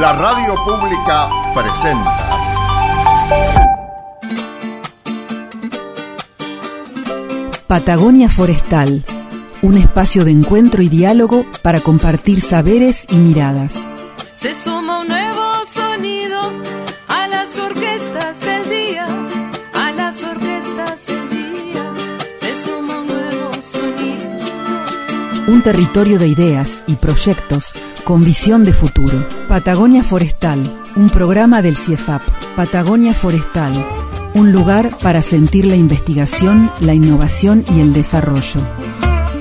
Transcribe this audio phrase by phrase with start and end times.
[0.00, 2.16] La radio pública presenta.
[7.68, 9.04] Patagonia Forestal,
[9.62, 13.86] un espacio de encuentro y diálogo para compartir saberes y miradas.
[14.34, 16.40] Se suma un nuevo sonido
[17.06, 19.06] a las orquestas del día,
[19.74, 21.92] a las orquestas del día.
[22.40, 24.40] Se suma un nuevo sonido.
[25.46, 29.26] Un territorio de ideas y proyectos con visión de futuro.
[29.48, 30.60] Patagonia Forestal,
[30.94, 32.22] un programa del CIEFAP.
[32.54, 33.72] Patagonia Forestal,
[34.34, 38.60] un lugar para sentir la investigación, la innovación y el desarrollo.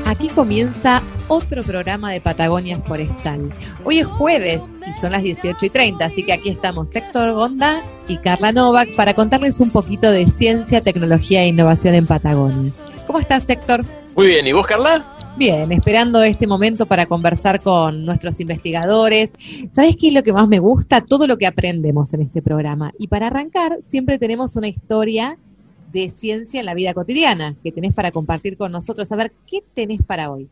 [0.05, 3.53] Aquí comienza otro programa de Patagonia Forestal.
[3.83, 7.81] Hoy es jueves y son las 18 y 30, así que aquí estamos Héctor Gonda
[8.07, 12.71] y Carla Novak para contarles un poquito de ciencia, tecnología e innovación en Patagonia.
[13.07, 13.85] ¿Cómo estás, Héctor?
[14.15, 15.03] Muy bien, ¿y vos, Carla?
[15.35, 19.33] Bien, esperando este momento para conversar con nuestros investigadores.
[19.71, 21.01] ¿Sabes qué es lo que más me gusta?
[21.01, 22.91] Todo lo que aprendemos en este programa.
[22.99, 25.37] Y para arrancar, siempre tenemos una historia
[25.91, 29.11] de ciencia en la vida cotidiana que tenés para compartir con nosotros.
[29.11, 30.47] A ver, ¿qué tenés para hoy?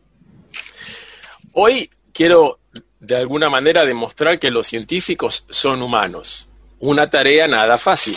[1.52, 2.58] Hoy quiero
[2.98, 6.48] de alguna manera demostrar que los científicos son humanos.
[6.80, 8.16] Una tarea nada fácil.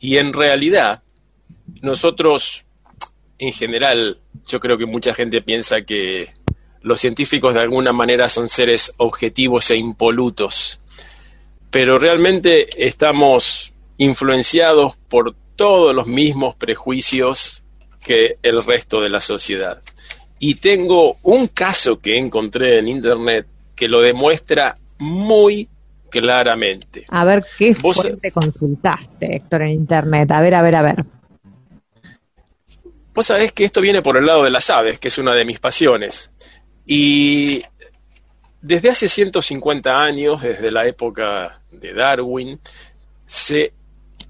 [0.00, 1.02] Y en realidad,
[1.82, 2.64] nosotros,
[3.38, 6.28] en general, yo creo que mucha gente piensa que
[6.82, 10.80] los científicos de alguna manera son seres objetivos e impolutos.
[11.70, 17.64] Pero realmente estamos influenciados por todos los mismos prejuicios
[18.04, 19.82] que el resto de la sociedad.
[20.38, 25.68] Y tengo un caso que encontré en internet que lo demuestra muy
[26.10, 27.04] claramente.
[27.08, 30.30] A ver, ¿qué Vos- fuente consultaste, Héctor, en internet?
[30.30, 31.04] A ver, a ver, a ver.
[33.18, 35.44] Vos sabés que esto viene por el lado de las aves, que es una de
[35.44, 36.30] mis pasiones.
[36.86, 37.64] Y
[38.62, 42.60] desde hace 150 años, desde la época de Darwin,
[43.26, 43.72] se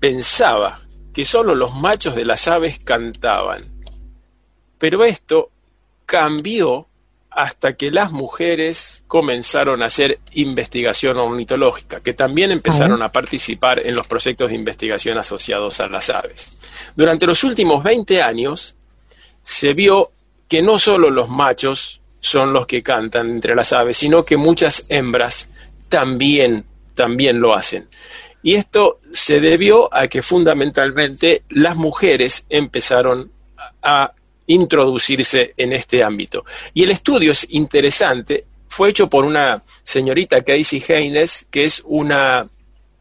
[0.01, 0.81] pensaba
[1.13, 3.71] que solo los machos de las aves cantaban.
[4.79, 5.51] Pero esto
[6.07, 6.89] cambió
[7.29, 13.95] hasta que las mujeres comenzaron a hacer investigación ornitológica, que también empezaron a participar en
[13.95, 16.57] los proyectos de investigación asociados a las aves.
[16.97, 18.78] Durante los últimos 20 años
[19.43, 20.09] se vio
[20.49, 24.87] que no solo los machos son los que cantan entre las aves, sino que muchas
[24.89, 25.49] hembras
[25.89, 27.89] también, también lo hacen.
[28.43, 33.31] Y esto se debió a que fundamentalmente las mujeres empezaron
[33.83, 34.13] a
[34.47, 36.45] introducirse en este ámbito.
[36.73, 42.49] Y el estudio es interesante, fue hecho por una señorita Casey Haynes, que es una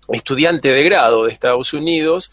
[0.10, 2.32] estudiante de grado de Estados Unidos,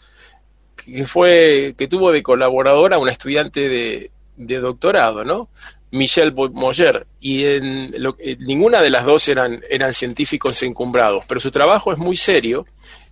[0.75, 4.11] que fue, que tuvo de colaboradora una estudiante de,
[4.59, 5.49] doctorado, ¿no?
[5.91, 11.39] Michelle Moyer, y en lo- eh, ninguna de las dos eran, eran científicos encumbrados, pero
[11.39, 12.65] su trabajo es muy serio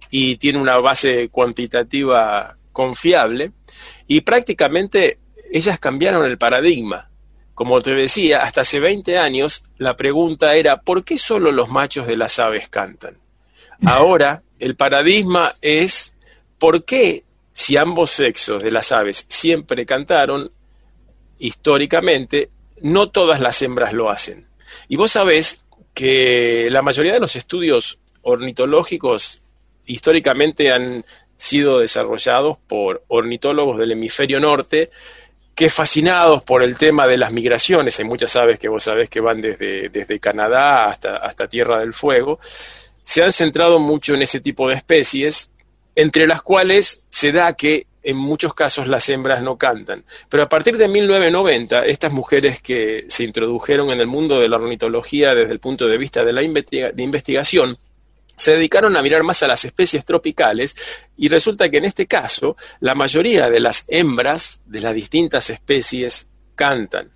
[0.09, 3.52] y tiene una base cuantitativa confiable,
[4.07, 5.19] y prácticamente
[5.52, 7.09] ellas cambiaron el paradigma.
[7.53, 12.07] Como te decía, hasta hace 20 años la pregunta era ¿por qué solo los machos
[12.07, 13.18] de las aves cantan?
[13.85, 16.18] Ahora el paradigma es
[16.57, 17.23] ¿por qué
[17.53, 20.52] si ambos sexos de las aves siempre cantaron,
[21.40, 22.50] históricamente,
[22.81, 24.47] no todas las hembras lo hacen?
[24.90, 29.41] Y vos sabés que la mayoría de los estudios ornitológicos
[29.86, 31.03] históricamente han
[31.38, 34.90] sido desarrollados por ornitólogos del hemisferio norte
[35.56, 39.20] que fascinados por el tema de las migraciones, hay muchas aves que vos sabés que
[39.20, 42.40] van desde, desde Canadá hasta, hasta Tierra del Fuego,
[43.03, 45.53] se han centrado mucho en ese tipo de especies,
[45.95, 50.03] entre las cuales se da que en muchos casos las hembras no cantan.
[50.29, 54.57] Pero a partir de 1990, estas mujeres que se introdujeron en el mundo de la
[54.57, 57.77] ornitología desde el punto de vista de la investigación,
[58.35, 60.75] se dedicaron a mirar más a las especies tropicales
[61.15, 66.29] y resulta que en este caso la mayoría de las hembras de las distintas especies
[66.55, 67.09] cantan.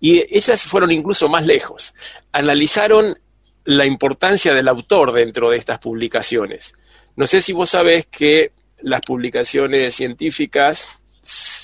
[0.00, 1.94] Y ellas fueron incluso más lejos.
[2.32, 3.16] Analizaron
[3.64, 6.76] la importancia del autor dentro de estas publicaciones.
[7.16, 11.02] No sé si vos sabés que las publicaciones científicas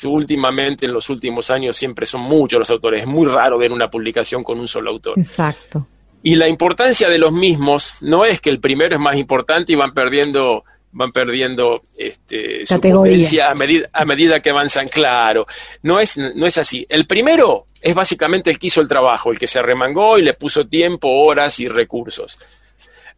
[0.05, 3.03] últimamente, en los últimos años, siempre son muchos los autores.
[3.03, 5.19] Es muy raro ver una publicación con un solo autor.
[5.19, 5.87] Exacto.
[6.23, 9.77] Y la importancia de los mismos no es que el primero es más importante y
[9.77, 14.89] van perdiendo, van perdiendo este, su potencia a medida, a medida que avanzan.
[14.89, 15.47] Claro,
[15.83, 16.87] no es, no es así.
[16.89, 20.35] El primero es básicamente el que hizo el trabajo, el que se arremangó y le
[20.35, 22.39] puso tiempo, horas y recursos.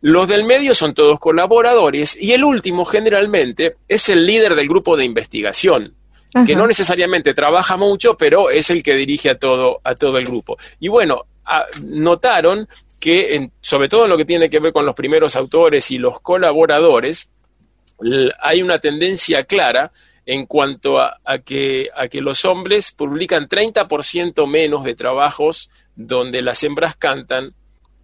[0.01, 4.97] Los del medio son todos colaboradores y el último generalmente es el líder del grupo
[4.97, 5.95] de investigación,
[6.47, 10.25] que no necesariamente trabaja mucho, pero es el que dirige a todo, a todo el
[10.25, 10.57] grupo.
[10.79, 12.67] Y bueno, a- notaron
[13.01, 15.99] que, en, sobre todo en lo que tiene que ver con los primeros autores y
[15.99, 17.31] los colaboradores,
[18.41, 19.93] hay una tendencia clara
[20.27, 26.63] en cuanto a, que, a que los hombres publican 30% menos de trabajos donde las
[26.63, 27.53] hembras cantan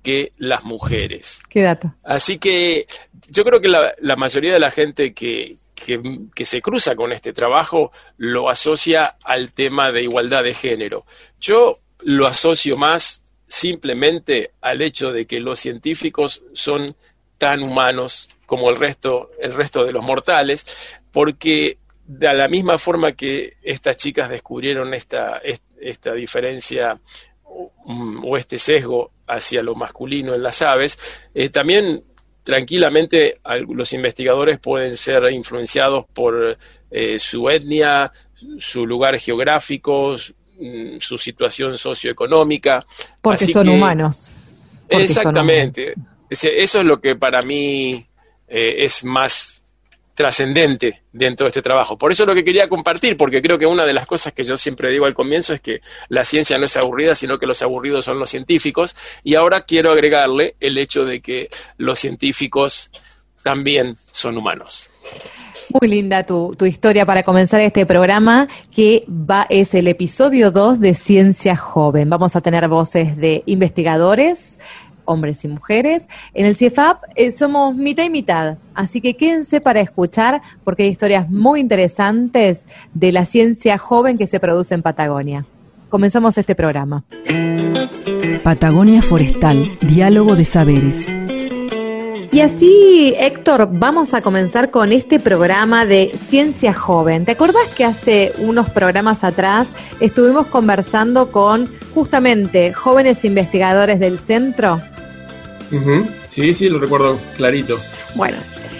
[0.07, 1.43] que las mujeres.
[1.51, 1.93] ¿Qué dato?
[2.05, 2.87] Así que
[3.29, 7.33] yo creo que la, la mayoría de la gente que, que, se cruza con este
[7.33, 11.05] trabajo lo asocia al tema de igualdad de género.
[11.41, 16.95] Yo lo asocio más simplemente al hecho de que los científicos son
[17.37, 20.69] tan humanos como el resto, el resto de los mortales,
[21.11, 25.43] porque de la misma forma que estas chicas descubrieron esta,
[25.81, 27.01] esta diferencia
[27.87, 30.99] o este sesgo hacia lo masculino en las aves,
[31.35, 32.03] eh, también
[32.45, 36.57] tranquilamente los investigadores pueden ser influenciados por
[36.91, 38.13] eh, su etnia,
[38.59, 40.15] su lugar geográfico,
[40.59, 42.79] mm, su situación socioeconómica.
[43.21, 44.31] Porque son humanos.
[44.89, 45.95] exactamente.
[46.31, 48.05] Eso es lo que para mí
[48.47, 49.56] eh, es más
[50.17, 51.99] trascendente dentro de este trabajo.
[51.99, 54.43] Por eso es lo que quería compartir, porque creo que una de las cosas que
[54.43, 57.61] yo siempre digo al comienzo es que la ciencia no es aburrida, sino que los
[57.63, 58.97] aburridos son los científicos.
[59.23, 62.91] Y ahora quiero agregarle el hecho de que los científicos
[63.45, 64.91] también son humanos.
[65.81, 70.81] Muy linda tu, tu, historia para comenzar este programa, que va, es el episodio 2
[70.81, 72.09] de Ciencia Joven.
[72.09, 74.59] Vamos a tener voces de investigadores,
[75.07, 76.09] hombres y mujeres.
[76.35, 80.91] En el CIEFAP eh, somos mitad y mitad, así que quédense para escuchar porque hay
[80.91, 85.45] historias muy interesantes de la ciencia joven que se produce en Patagonia.
[85.89, 87.05] Comenzamos este programa.
[88.43, 91.09] Patagonia Forestal, Diálogo de Saberes.
[92.37, 97.25] Y así, Héctor, vamos a comenzar con este programa de Ciencia Joven.
[97.25, 99.69] ¿Te acordás que hace unos programas atrás
[100.01, 104.83] estuvimos conversando con justamente jóvenes investigadores del centro?
[106.31, 107.79] Sí, sí, lo recuerdo clarito.
[108.15, 108.37] Bueno,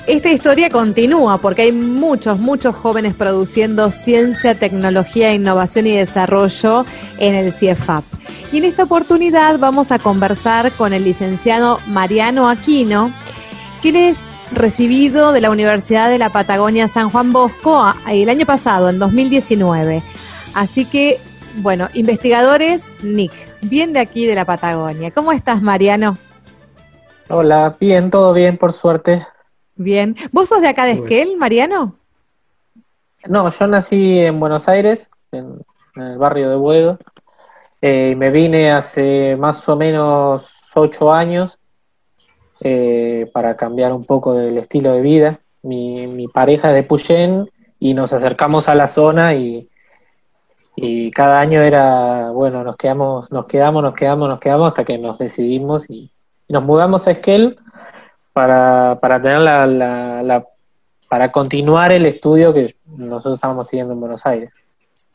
[0.07, 6.87] esta historia continúa porque hay muchos, muchos jóvenes produciendo ciencia, tecnología, innovación y desarrollo
[7.19, 8.05] en el CIEFAP.
[8.53, 13.13] Y en esta oportunidad vamos a conversar con el licenciado Mariano Aquino,
[13.83, 18.47] que él es recibido de la Universidad de la Patagonia San Juan Bosco el año
[18.47, 20.03] pasado, en 2019.
[20.55, 21.19] Así que,
[21.57, 25.11] bueno, investigadores, Nick, bien de aquí de la Patagonia.
[25.11, 26.17] ¿Cómo estás, Mariano?
[27.29, 29.27] Hola, bien, todo bien, por suerte.
[29.75, 30.17] Bien.
[30.31, 31.97] ¿Vos sos de acá de Esquel, Mariano?
[33.27, 35.59] No, yo nací en Buenos Aires, en,
[35.97, 36.99] el barrio de Buedo,
[37.83, 41.59] eh, y me vine hace más o menos ocho años
[42.61, 45.41] eh, para cambiar un poco del estilo de vida.
[45.63, 47.51] Mi, mi pareja es de Puyén
[47.81, 49.69] y nos acercamos a la zona y,
[50.77, 54.97] y cada año era, bueno, nos quedamos, nos quedamos, nos quedamos, nos quedamos hasta que
[54.97, 56.13] nos decidimos y
[56.49, 57.59] nos mudamos a Esquel
[58.33, 60.45] para, para tener la, la,
[61.09, 64.53] para continuar el estudio que nosotros estábamos siguiendo en Buenos Aires.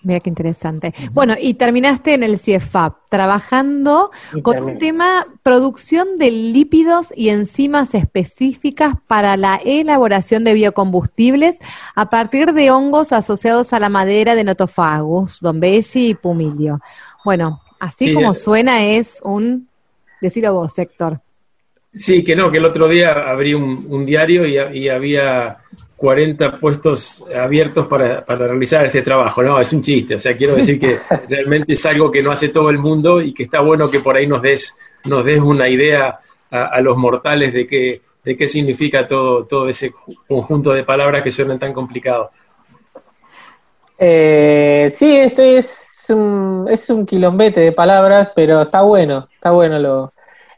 [0.03, 0.95] Mira qué interesante.
[1.11, 4.09] Bueno, y terminaste en el CIEFAP, trabajando
[4.41, 11.59] con un tema producción de lípidos y enzimas específicas para la elaboración de biocombustibles
[11.93, 16.79] a partir de hongos asociados a la madera de Notofagus, Don Belli y Pumilio.
[17.23, 19.69] Bueno, así como eh, suena es un
[20.21, 21.19] Decilo vos, Héctor.
[21.93, 25.57] Sí, que no, que el otro día abrí un, diario y, había
[25.97, 29.43] 40 puestos abiertos para, realizar este trabajo.
[29.43, 30.15] No, es un chiste.
[30.15, 30.97] O sea, quiero decir que
[31.29, 34.15] realmente es algo que no hace todo el mundo y que está bueno que por
[34.15, 39.05] ahí nos des, nos des una idea a, los mortales de qué, de qué significa
[39.07, 39.91] todo, todo ese
[40.27, 42.29] conjunto de palabras que suenan tan complicados.
[43.97, 49.79] Eh, sí, este es un, es un quilombete de palabras, pero está bueno, está bueno
[49.79, 50.13] lo,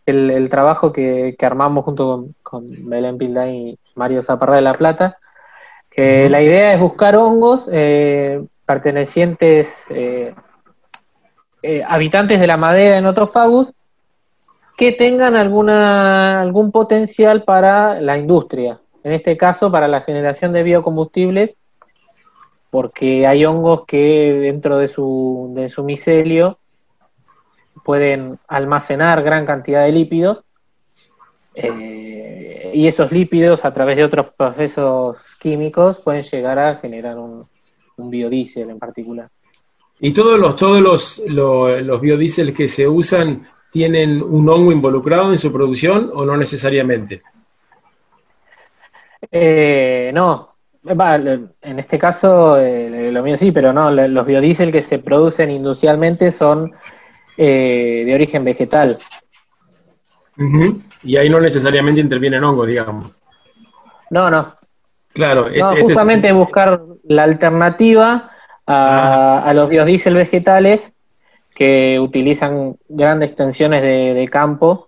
[0.06, 5.18] el, trabajo que, armamos junto con, Belén Pildain y Mario Zaparra de La Plata.
[5.90, 10.34] Que La idea es buscar hongos eh, pertenecientes, eh,
[11.62, 13.74] eh, habitantes de la madera en Otofagus,
[14.76, 20.64] que tengan alguna, algún potencial para la industria, en este caso para la generación de
[20.64, 21.56] biocombustibles
[22.74, 26.58] porque hay hongos que dentro de su, de su micelio
[27.86, 30.44] pueden almacenar gran cantidad de lípidos
[31.54, 37.48] eh, y esos lípidos a través de otros procesos químicos pueden llegar a generar un,
[37.96, 39.30] biodiesel en particular.
[40.00, 45.38] ¿Y todos los, todos los, los, biodiesel que se usan tienen un hongo involucrado en
[45.38, 47.22] su producción o no necesariamente?
[49.30, 50.53] Eh, no,
[50.86, 56.30] en este caso, eh, lo mío sí, pero no, los biodiesel que se producen industrialmente
[56.32, 56.72] son
[57.38, 59.00] eh, de origen vegetal.
[61.04, 63.12] Y ahí no necesariamente intervienen hongos, digamos.
[64.10, 64.56] No, no.
[65.14, 68.32] Claro, No, este- este es- justamente buscar la alternativa
[68.66, 70.92] a, a los biodiesel vegetales
[71.54, 74.88] que utilizan grandes extensiones de, de campo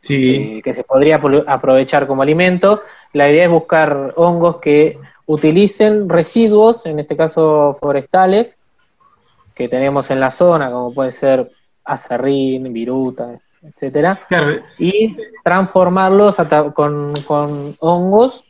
[0.00, 2.82] sí, eh, que se podría apro- aprovechar como alimento.
[3.12, 8.58] La idea es buscar hongos que utilicen residuos, en este caso forestales,
[9.54, 11.50] que tenemos en la zona, como puede ser
[11.84, 16.36] azarrín, viruta, etcétera, claro, y transformarlos
[16.74, 18.44] con, con hongos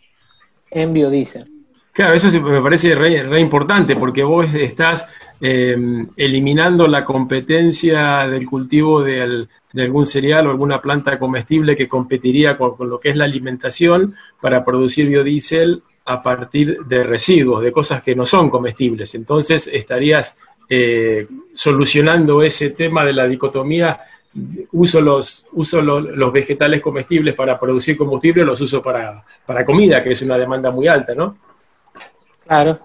[0.70, 1.50] en biodiesel.
[1.92, 5.06] Claro, eso sí me parece re, re importante porque vos estás
[5.40, 5.76] eh,
[6.16, 12.76] eliminando la competencia del cultivo de algún cereal o alguna planta comestible que competiría con,
[12.76, 18.02] con lo que es la alimentación para producir biodiesel a partir de residuos, de cosas
[18.02, 19.14] que no son comestibles.
[19.14, 20.36] Entonces estarías
[20.68, 24.00] eh, solucionando ese tema de la dicotomía
[24.72, 29.64] uso los uso lo- los vegetales comestibles para producir combustible o los uso para, para
[29.64, 31.36] comida, que es una demanda muy alta, ¿no?
[32.46, 32.78] Claro.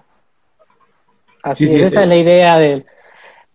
[1.42, 1.94] Así Sí, sí, es, sí.
[1.94, 2.84] esa es la idea del,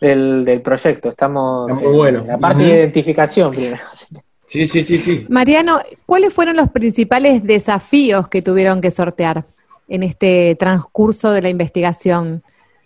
[0.01, 1.09] del, del proyecto.
[1.09, 2.23] Estamos Está muy en bueno.
[2.27, 3.77] la parte de identificación primero.
[4.47, 5.25] Sí, sí, sí, sí.
[5.27, 9.43] Mariano, ¿cuáles fueron los principales desafíos que tuvieron que sortear
[9.87, 12.43] en este transcurso de la investigación?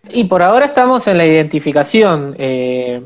[0.09, 3.01] Y por ahora estamos en la identificación eh,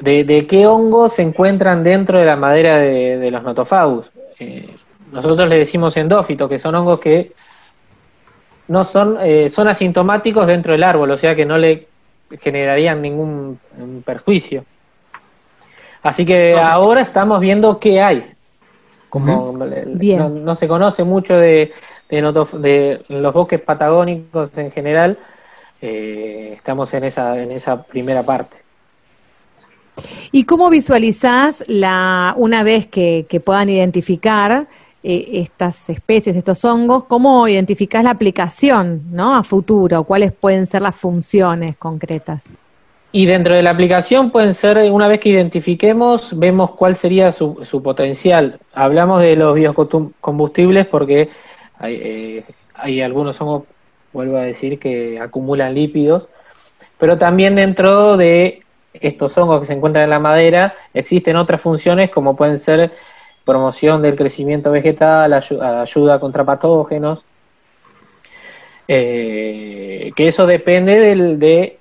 [0.00, 4.06] de, de qué hongos se encuentran dentro de la madera de, de los notofagus.
[4.38, 4.68] Eh,
[5.12, 7.32] nosotros le decimos endófitos, que son hongos que
[8.68, 11.88] no son, eh, son asintomáticos dentro del árbol, o sea que no le
[12.40, 13.58] generarían ningún
[14.04, 14.64] perjuicio.
[16.02, 18.30] Así que No, ahora estamos viendo qué hay.
[19.08, 19.54] Como
[19.86, 20.18] Bien.
[20.18, 21.72] no, no se conoce mucho de,
[22.08, 25.18] de, notof- de los bosques patagónicos en general,
[25.80, 28.56] eh, estamos en esa, en esa primera parte.
[30.30, 34.66] ¿Y cómo visualizás la, una vez que, que puedan identificar
[35.02, 39.36] eh, estas especies, estos hongos, cómo identificás la aplicación ¿no?
[39.36, 40.04] a futuro?
[40.04, 42.44] ¿Cuáles pueden ser las funciones concretas?
[43.10, 47.58] Y dentro de la aplicación pueden ser, una vez que identifiquemos, vemos cuál sería su,
[47.64, 48.60] su potencial.
[48.74, 51.30] Hablamos de los biocombustibles porque
[51.78, 52.44] hay, eh,
[52.74, 53.64] hay algunos hongos,
[54.12, 56.28] vuelvo a decir, que acumulan lípidos,
[56.98, 58.62] pero también dentro de
[58.94, 62.90] estos hongos que se encuentran en la madera existen otras funciones como pueden ser
[63.44, 67.24] promoción del crecimiento vegetal, ayu- ayuda contra patógenos,
[68.88, 71.78] eh, que eso depende del, de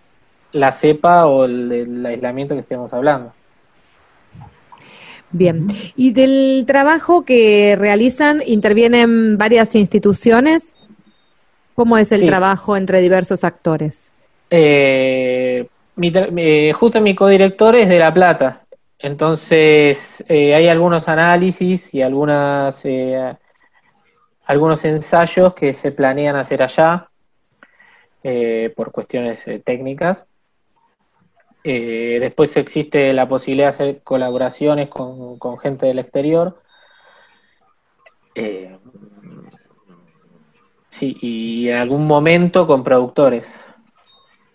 [0.51, 3.33] la cepa o el, del aislamiento que estemos hablando.
[5.31, 5.67] Bien.
[5.95, 10.67] ¿Y del trabajo que realizan, intervienen varias instituciones?
[11.75, 12.25] ¿Cómo es el Sí.
[12.25, 14.11] trabajo entre diversos actores?
[14.49, 18.61] Eh, mi, eh, justo mi codirector es de La Plata,
[18.99, 23.35] entonces eh, hay algunos análisis y algunas eh,
[24.45, 27.09] algunos ensayos que se planean hacer allá
[28.23, 30.25] eh, por cuestiones eh, técnicas.
[31.69, 36.55] Eh, después existe la posibilidad de hacer colaboraciones con, gente del exterior.
[38.35, 38.77] Eh,
[40.91, 43.53] sí, y en algún momento con productores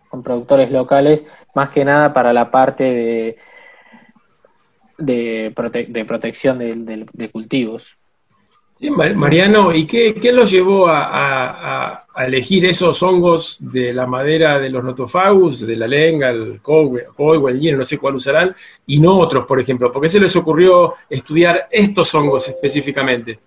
[0.08, 3.36] con productores locales, más que nada para la parte de,
[4.96, 7.86] de, prote- de protección del- del- de, cultivos.
[8.82, 14.06] Sí, Ma- Mariano, ¿y qué, qué los llevó a, a- elegir esos hongos de la
[14.08, 17.04] madera de los notofagus, de la lenga, el cogue,
[17.48, 18.52] el hierro, no sé cuál usarán,
[18.84, 19.92] y no otros, por ejemplo?
[19.92, 23.38] ¿Por qué se les ocurrió estudiar estos hongos específicamente?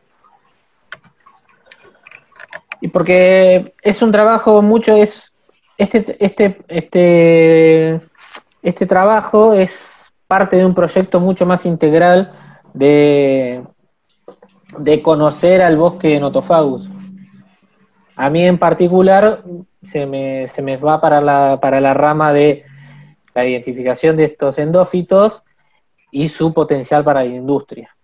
[2.80, 5.34] Y porque es un trabajo mucho, es
[5.78, 8.00] este, este, este,
[8.64, 12.32] este trabajo es parte de un proyecto mucho más integral
[12.74, 13.62] de,
[14.80, 16.90] de conocer al bosque de Notofagus.
[18.16, 19.44] A mí en particular
[19.84, 22.64] se me, se me va para la, para la rama de
[23.34, 25.44] la identificación de estos endófitos
[26.12, 27.96] y su potencial para la industria.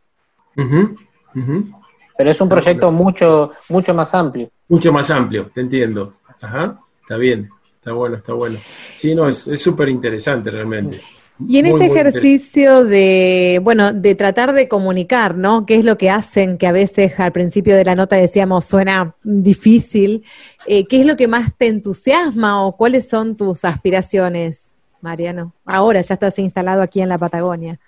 [0.58, 0.96] Ujú,
[1.36, 1.72] ujú.
[2.18, 4.50] Pero es un proyecto mucho, mucho más amplio.
[4.68, 6.16] Mucho más amplio, te entiendo.
[6.42, 8.60] Ajá, está bien, está bueno, está bueno.
[8.94, 11.02] Sí, no, es súper interesante realmente.
[11.40, 15.66] Y en Muy, este muy ejercicio de, bueno, de tratar de comunicar, ¿no?
[15.66, 16.58] ¿Qué es lo que hacen?
[16.58, 20.24] Que a veces al principio de la nota decíamos suena difícil.
[20.68, 25.54] Eh, ¿Qué es lo que más te entusiasma o cuáles son tus aspiraciones, Mariano?
[25.66, 27.80] Ahora ya estás instalado aquí en la Patagonia.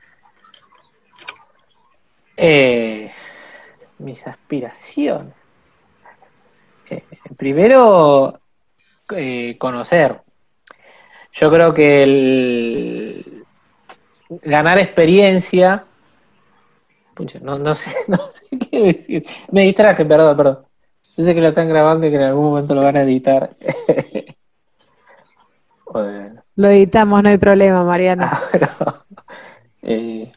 [2.36, 3.12] Eh,
[4.00, 5.34] mis aspiraciones.
[6.90, 7.04] Eh,
[7.38, 8.40] primero,
[9.16, 10.22] eh, conocer.
[11.34, 13.33] Yo creo que el
[14.42, 15.86] ganar experiencia
[17.16, 19.26] Pucha, no, no, sé, no sé qué decir.
[19.52, 20.60] Me distraje, perdón, perdón.
[21.16, 23.56] Yo sé que lo están grabando y que en algún momento lo van a editar.
[25.86, 26.44] Joder.
[26.56, 28.32] Lo editamos, no hay problema, Mariana.
[28.34, 28.68] Ah, pero,
[29.84, 30.32] eh,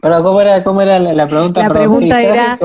[0.00, 1.62] pero ¿cómo era, cómo era la, la pregunta?
[1.62, 2.58] La pregunta era,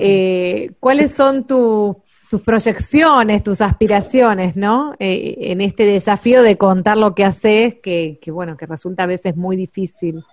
[0.00, 4.94] eh, ¿cuáles son tu- tus proyecciones, tus aspiraciones, ¿no?
[5.00, 9.06] Eh, en este desafío de contar lo que haces, que, que, bueno, que resulta a
[9.06, 10.24] veces muy difícil.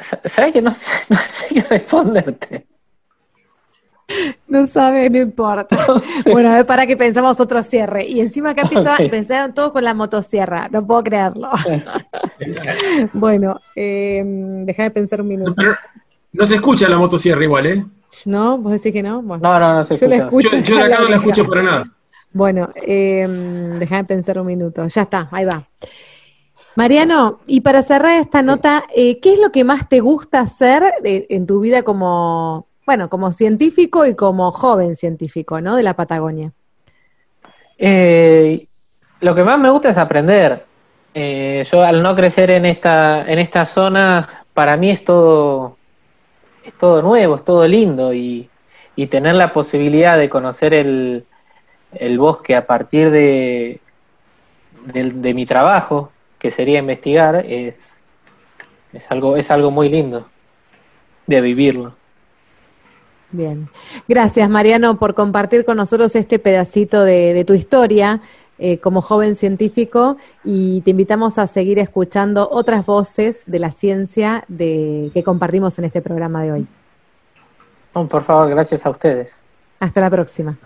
[0.00, 2.66] Sa- ¿Sabes que no sé, no sé qué responderte?
[4.48, 5.76] No sabe, no importa.
[6.24, 8.04] Bueno, a ver, para que pensamos otro cierre.
[8.04, 9.10] Y encima acá empieza, Ok.
[9.10, 10.68] pensaron todo con la motosierra.
[10.72, 11.50] No puedo creerlo.
[13.12, 14.22] bueno, eh,
[14.66, 15.54] deja de pensar un minuto.
[16.32, 17.84] No se escucha la motosierra igual, ¿eh?
[18.26, 18.58] ¿No?
[18.58, 19.22] ¿Vos decís que no?
[19.22, 20.46] Bueno, No, no, no se Yo la escucha.
[20.48, 20.56] escucho.
[20.56, 21.84] Yo, yo de acá no la escucho para nada.
[22.32, 23.26] Bueno, eh,
[23.78, 24.86] deja de pensar un minuto.
[24.86, 25.64] Ya está, ahí va.
[26.76, 30.84] Mariano, y para cerrar esta nota, eh, ¿qué es lo que más te gusta hacer
[31.02, 35.74] de- en tu vida como, bueno, como científico y como joven científico, ¿no?
[35.76, 36.52] De la Patagonia.
[37.76, 38.66] Eh,
[39.20, 40.64] lo que más me gusta es aprender.
[41.12, 45.76] Eh, yo al no crecer en esta, en esta zona, para mí es todo,
[46.70, 48.48] es todo nuevo, es todo lindo y,
[48.96, 51.24] y tener la posibilidad de conocer el,
[51.92, 53.80] el bosque a partir de,
[54.86, 57.80] del- de mi trabajo, que sería investigar, es,
[58.92, 60.26] es algo, es algo muy lindo
[61.26, 61.94] de vivirlo.
[63.32, 63.68] Bien.
[64.08, 68.20] Gracias, Mariano, por compartir con nosotros este pedacito de, de tu historia
[68.62, 74.44] eh, como joven científico y te invitamos a seguir escuchando otras voces de la ciencia
[74.48, 76.66] de, que compartimos en este programa de hoy.
[77.94, 79.44] No, por favor, gracias a ustedes.
[79.80, 80.58] Hasta la próxima.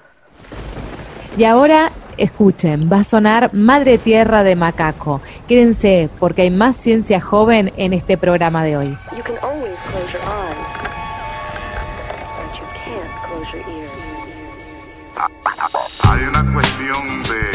[1.38, 5.20] Y ahora, escuchen, va a sonar Madre Tierra de Macaco.
[5.46, 8.98] Quédense porque hay más ciencia joven en este programa de hoy.
[9.16, 10.78] You can always close your eyes,
[12.38, 13.84] but you can't close your ears.
[16.02, 17.53] Hay una cuestión de,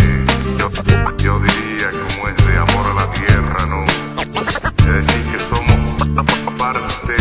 [1.30, 3.86] yo diría, como es de amor a la tierra, ¿no?
[3.86, 5.78] Es decir, que somos
[6.58, 7.14] parte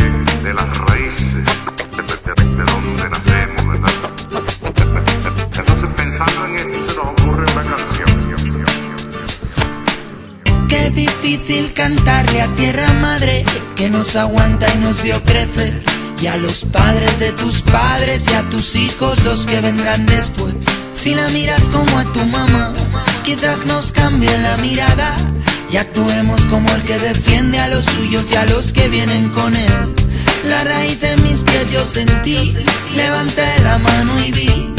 [0.42, 3.90] de las raíces de, de- de- de donde nacemos, ¿verdad?
[5.58, 8.10] Entonces, pensando en esto, se nos ocurre una canción.
[10.68, 13.44] Qué difícil cantarle a tierra madre
[13.76, 15.82] que nos aguanta y nos vio crecer.
[16.22, 20.54] Y a los padres de tus padres y a tus hijos los que vendrán después.
[20.96, 22.72] Si la miras como a tu mamá,
[23.28, 25.14] quizás nos cambie la mirada
[25.70, 29.54] y actuemos como el que defiende a los suyos y a los que vienen con
[29.54, 29.94] él.
[30.44, 32.56] La raíz de mis pies yo sentí,
[32.96, 34.74] levanté la mano y vi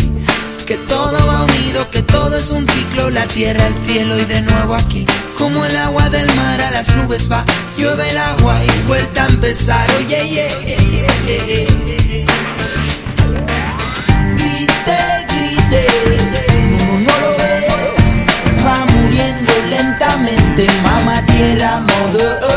[0.66, 4.42] que todo va unido, que todo es un ciclo, la tierra, el cielo y de
[4.42, 5.06] nuevo aquí.
[5.38, 7.46] Como el agua del mar a las nubes va,
[7.78, 9.88] llueve el agua y vuelta a empezar.
[10.00, 10.78] Oye, yeah, yeah,
[11.28, 11.99] yeah, yeah,
[20.60, 21.86] lentamente, mamá tierra,
[22.20, 22.50] earth.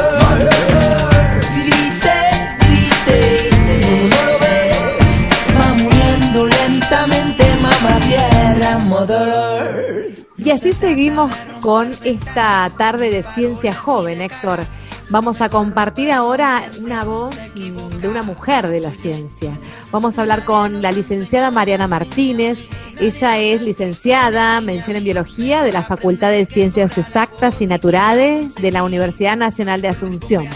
[1.54, 2.18] Grite,
[2.58, 3.18] grite,
[3.66, 5.10] no, no lo ves,
[5.56, 10.26] va muriendo lentamente, mamá tierra, earth.
[10.36, 14.60] Y así seguimos con esta tarde de ciencia joven, Héctor.
[15.08, 19.58] Vamos a compartir ahora una voz de una mujer de la ciencia.
[19.90, 22.66] Vamos a hablar con la licenciada Mariana Martínez.
[23.00, 28.72] Ella es licenciada, mención en biología de la Facultad de Ciencias Exactas y Naturales de
[28.72, 30.46] la Universidad Nacional de Asunción.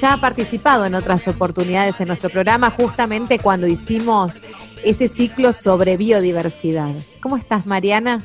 [0.00, 4.40] Ya ha participado en otras oportunidades en nuestro programa, justamente cuando hicimos
[4.84, 6.94] ese ciclo sobre biodiversidad.
[7.20, 8.24] ¿Cómo estás, Mariana?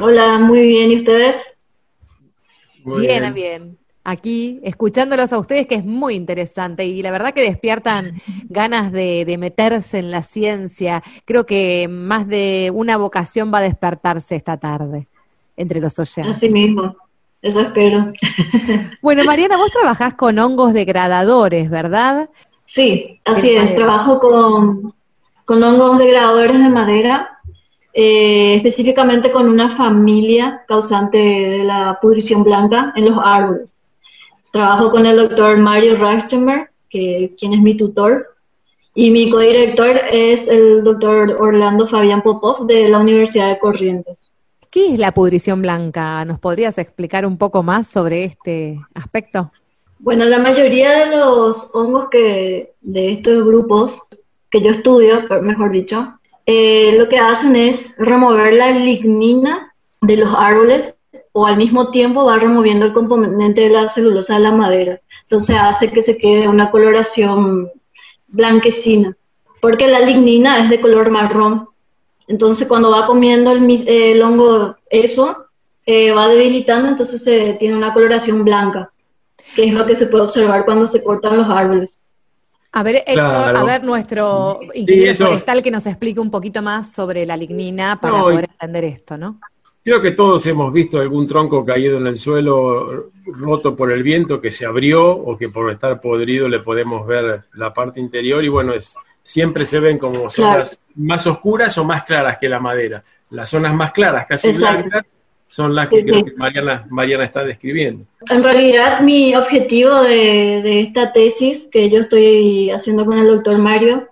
[0.00, 0.90] Hola, muy bien.
[0.90, 1.36] ¿Y ustedes?
[2.82, 3.78] Muy bien, bien.
[4.08, 9.24] Aquí, escuchándolos a ustedes, que es muy interesante y la verdad que despiertan ganas de,
[9.24, 11.02] de meterse en la ciencia.
[11.24, 15.08] Creo que más de una vocación va a despertarse esta tarde
[15.56, 16.36] entre los oyentes.
[16.36, 16.94] Así mismo.
[17.42, 18.12] Eso espero.
[19.02, 22.30] Bueno, Mariana, vos trabajás con hongos degradadores, ¿verdad?
[22.64, 23.62] Sí, así es.
[23.62, 23.76] madera.
[23.76, 24.92] Trabajo con,
[25.44, 27.40] con hongos degradadores de madera,
[27.92, 33.82] eh, específicamente con una familia causante de la pudrición blanca en los árboles.
[34.56, 38.34] Trabajo con el doctor Mario Reichtenberg, que, quien es mi tutor,
[38.94, 44.32] y mi codirector es el doctor Orlando Fabián Popov de la Universidad de Corrientes.
[44.70, 46.24] ¿Qué es la pudrición blanca?
[46.24, 49.52] ¿Nos podrías explicar un poco más sobre este aspecto?
[49.98, 54.00] Bueno, la mayoría de los hongos que de estos grupos
[54.48, 56.14] que yo estudio, mejor dicho,
[56.46, 60.95] eh, lo que hacen es remover la lignina de los árboles
[61.38, 65.00] o al mismo tiempo va removiendo el componente de la celulosa de la madera.
[65.24, 67.70] Entonces hace que se quede una coloración
[68.28, 69.14] blanquecina,
[69.60, 71.68] porque la lignina es de color marrón.
[72.26, 75.46] Entonces cuando va comiendo el, mis- el hongo eso,
[75.84, 78.90] eh, va debilitando, entonces se tiene una coloración blanca,
[79.54, 82.00] que es lo que se puede observar cuando se cortan los árboles.
[82.72, 83.58] A ver, Héctor, Claro.
[83.58, 88.16] a ver nuestro ingeniero forestal que nos explique un poquito más sobre la lignina para
[88.18, 89.38] No, poder entender esto, ¿no?
[89.86, 94.40] Creo que todos hemos visto algún tronco caído en el suelo, roto por el viento,
[94.40, 98.48] que se abrió o que por estar podrido le podemos ver la parte interior y
[98.48, 103.04] bueno, es, siempre se ven como zonas más oscuras o más claras que la madera.
[103.30, 104.88] Las zonas más claras, casi Exacto.
[104.88, 105.04] blancas,
[105.46, 106.24] son las que Sí, creo sí.
[106.24, 108.06] que Mariana, Mariana está describiendo.
[108.28, 113.56] En realidad, mi objetivo de, de esta tesis que yo estoy haciendo con el doctor
[113.58, 114.08] Mario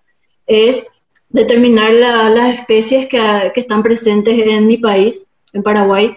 [0.46, 6.16] es determinar la- las especies que, que están presentes en mi país, en Paraguay,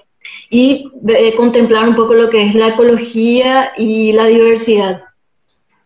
[0.49, 5.03] y eh, contemplar un poco lo que es la ecología y la diversidad,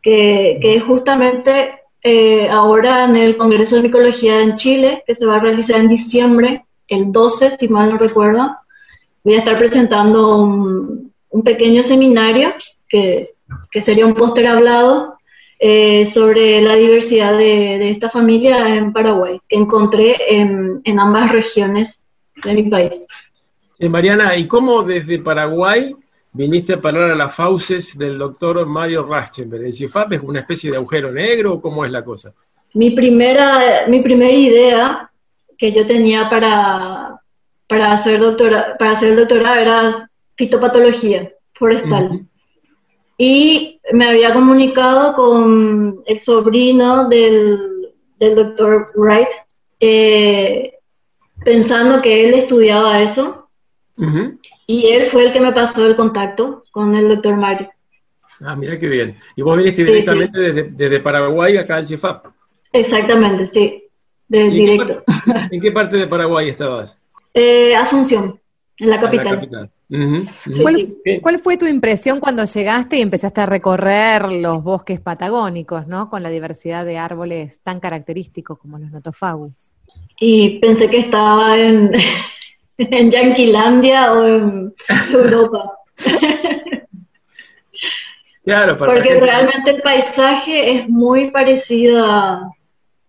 [0.02, 5.36] que, que justamente eh, ahora en el Congreso de Micología en Chile, que se va
[5.36, 8.56] a realizar en diciembre, el 12, si mal no recuerdo,
[9.24, 12.54] voy a estar presentando un, un pequeño seminario
[12.90, 13.28] que,
[13.72, 15.18] que sería un póster hablado
[15.60, 22.06] eh, sobre la diversidad de, esta familia en Paraguay, que encontré en, en ambas regiones
[22.44, 23.06] de mi país.
[23.82, 25.96] Eh, Mariana, ¿y cómo desde Paraguay
[26.34, 29.66] viniste a parar a las fauces del doctor Mario Rachtenberg?
[29.66, 32.32] ¿El CIFAP es una especie de agujero negro o cómo es la cosa?
[32.76, 35.12] Mi primera, mi primera idea
[35.58, 37.22] que yo tenía para,
[37.66, 42.28] para, hacer, doctora, para hacer el doctorado era fitopatología forestal.
[43.18, 47.90] Y me había comunicado con el sobrino del,
[48.20, 49.30] del doctor Wright,
[49.80, 50.76] eh,
[51.44, 53.41] pensando que él estudiaba eso,
[54.68, 57.70] Y él fue el que me pasó el contacto con el doctor Mario.
[58.40, 59.18] Ah, mira qué bien.
[59.36, 62.26] ¿Y vos viniste Sí, directamente Desde, desde Paraguay acá al CIFAP?
[62.74, 63.84] Exactamente, sí,
[64.28, 65.04] de ¿Y en qué directo.
[65.06, 66.98] par- ¿En qué parte de Paraguay estabas?
[67.34, 68.42] Eh, Asunción,
[68.78, 69.26] en la En capital.
[69.26, 69.70] la capital.
[69.90, 70.26] Ujú, ujú.
[70.54, 75.88] Sí, ¿Cuál, cuál fue tu impresión cuando llegaste y empezaste a recorrer los bosques patagónicos,
[75.88, 76.10] ¿no?
[76.10, 79.72] Con la diversidad de árboles tan característicos como los notofagus.
[80.20, 81.92] Y pensé que estaba en,
[82.92, 84.74] en Yanquilandia o en
[85.14, 85.72] Europa.
[88.44, 92.52] Claro, para Porque gente- realmente el paisaje es muy parecido a,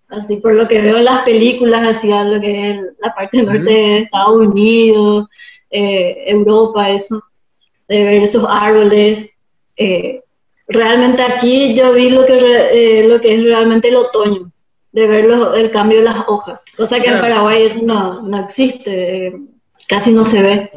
[0.08, 3.42] así por lo que veo en las películas, así a lo que es la parte
[3.42, 5.28] norte de Estados Unidos,
[5.70, 7.22] eh, Europa, eso,
[7.88, 9.30] de ver esos árboles.
[9.76, 10.20] eh,
[10.68, 14.50] realmente aquí yo vi lo que, re- eh, lo que es realmente el otoño,
[14.92, 17.20] de ver lo- el cambio de las hojas, cosa que en.
[17.20, 19.32] Paraguay eso no, no existe,
[19.92, 20.70] casi no se ve.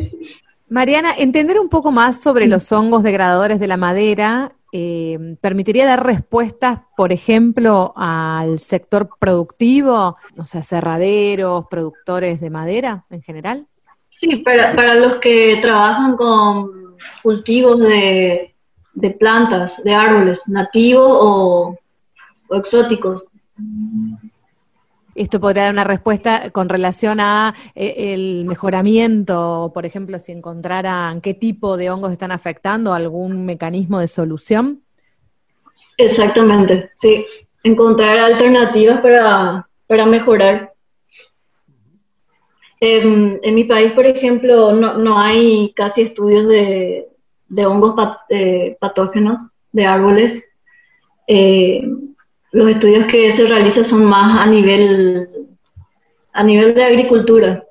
[0.68, 6.06] Mariana, entender un poco más sobre los hongos degradadores de la madera eh, permitiría dar
[6.06, 13.68] respuestas, por ejemplo, al sector productivo, o sea, cerraderos, productores de madera en general.
[14.10, 18.54] Sí, para, para los que trabajan con cultivos de,
[18.94, 21.78] de plantas, de árboles, nativos o,
[22.50, 23.26] o exóticos.
[25.16, 31.22] Esto podría dar una respuesta con relación a eh, el mejoramiento, por ejemplo, si encontraran
[31.22, 34.82] qué tipo de hongos están afectando, algún mecanismo de solución.
[35.98, 37.26] Exactamente, sí.
[37.64, 40.74] Encontrar alternativas para, para mejorar.
[42.82, 47.08] En, en mi país, por ejemplo, no, no hay casi estudios de,
[47.48, 47.96] de hongos
[48.30, 49.40] eh, patógenos
[49.72, 50.46] de árboles.
[51.26, 51.82] Eh,
[52.56, 55.28] los estudios que se realizan son más a nivel,
[56.32, 57.66] a nivel de agricultura.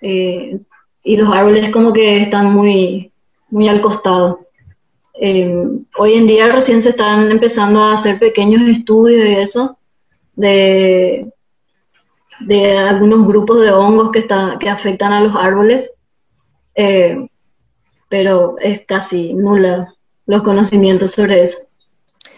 [0.00, 0.58] Eh,
[1.04, 3.12] y los árboles como que están muy,
[3.50, 4.46] muy al costado.
[5.20, 5.62] Eh,
[5.98, 9.76] hoy en día recién se están empezando a hacer pequeños estudios de eso,
[10.34, 11.30] de,
[12.40, 15.92] de algunos grupos de hongos que, están, que afectan a los árboles,
[16.74, 17.28] eh,
[18.08, 19.92] pero es casi nula
[20.24, 21.67] los conocimientos sobre eso.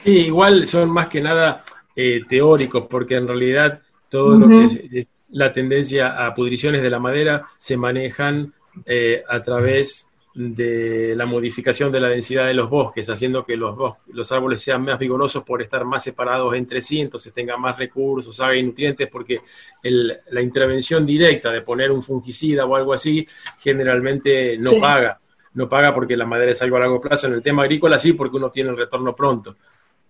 [0.04, 1.62] Sí, igual son más que nada
[1.94, 6.98] eh, teóricos, porque en realidad todo lo que es, la tendencia a pudriciones de la
[6.98, 8.52] madera se manejan
[8.86, 13.76] eh, a través de la modificación de la densidad de los bosques, haciendo que los,
[13.76, 17.76] bos- los árboles sean más vigorosos por estar más separados entre sí, entonces tengan más
[17.78, 19.40] recursos, hagan nutrientes, porque
[19.82, 23.26] el- la intervención directa de poner un fungicida o algo así
[23.58, 24.80] generalmente no Sí.
[24.80, 25.20] paga.
[25.54, 27.26] No paga porque la madera es algo a largo plazo.
[27.26, 29.56] En el tema agrícola sí, porque uno tiene el retorno pronto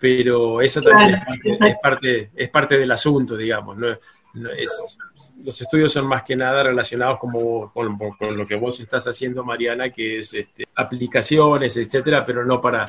[0.01, 3.77] pero eso también Claro, es, parte, es, parte, es parte del asunto, digamos.
[3.77, 3.89] ¿no?
[4.35, 4.99] no es-
[5.45, 9.43] los estudios son más que nada relacionados como con, con lo que vos estás haciendo,
[9.45, 12.87] Mariana, que es este, aplicaciones, etcétera, pero no para,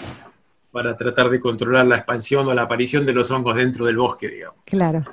[0.71, 4.29] para tratar de controlar la expansión o la aparición de los hongos dentro del bosque,
[4.29, 4.57] digamos.
[4.65, 5.03] Claro.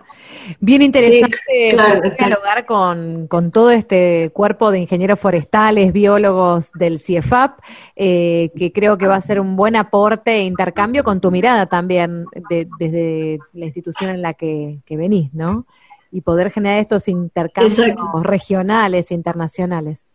[0.60, 7.00] Bien interesante Sí, claro, dialogar con, con todo este cuerpo de ingenieros forestales, biólogos del
[7.00, 7.58] CIEFAP,
[7.96, 11.66] eh, que creo que va a ser un buen aporte e intercambio con tu mirada
[11.66, 15.66] también de- desde la institución en la que, que venís, ¿no?
[16.12, 18.22] Y poder generar estos intercambios Exacto.
[18.22, 20.06] regionales e internacionales.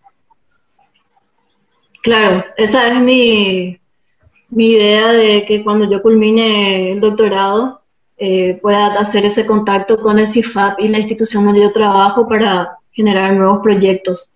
[2.01, 3.79] Claro, esa es mi,
[4.55, 7.81] mi idea de que cuando yo culmine el doctorado
[8.17, 12.77] eh, pueda hacer ese contacto con el CIFAP y la institución donde yo trabajo para
[12.91, 14.35] generar nuevos proyectos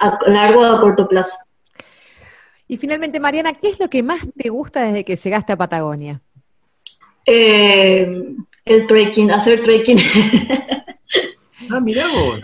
[0.00, 1.36] a largo o a corto plazo.
[2.68, 6.22] Y finalmente, Mariana, ¿qué es lo que más te gusta desde que llegaste a Patagonia?
[7.26, 9.98] Eh, el trekking, hacer trekking.
[11.68, 12.40] Ah, mirá vos.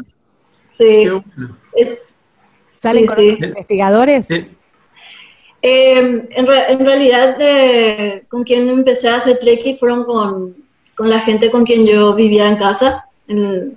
[0.71, 1.59] sí, Qué bueno.
[1.73, 1.99] es,
[2.81, 3.23] ¿Salen Sí, con sí.
[3.23, 4.31] otros investigadores?
[4.31, 4.56] Eh,
[5.63, 10.55] Eh, en, re- en realidad, eh, con quien empecé a hacer trekking fueron con,
[10.95, 13.77] con la gente con quien yo vivía en casa en,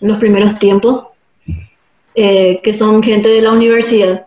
[0.00, 1.06] en los primeros tiempos,
[2.14, 4.26] eh, que son gente de la universidad.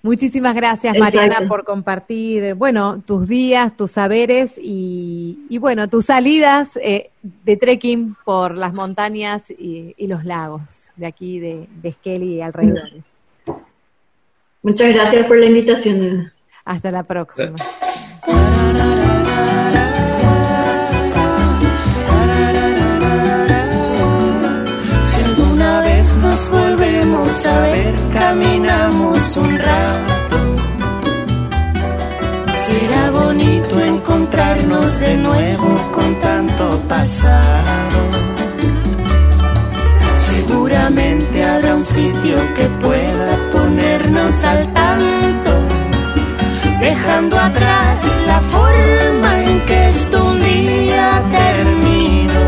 [0.00, 1.18] Muchísimas gracias, Exacto.
[1.18, 7.56] Mariana, por compartir, bueno, tus días, tus saberes y, y, bueno, tus salidas eh, de
[7.56, 13.17] trekking por las montañas y, y los lagos de aquí de, de y alrededores.
[14.68, 16.30] Muchas gracias por la invitación.
[16.66, 17.56] Hasta la próxima.
[25.04, 30.36] Si alguna vez nos volvemos a ver, caminamos un rato.
[32.54, 38.00] Será bonito encontrarnos de nuevo con tanto pasado.
[40.12, 43.07] Seguramente habrá un sitio que pueda
[44.42, 45.50] tanto,
[46.80, 52.46] dejando atrás la forma en que esto un día terminó.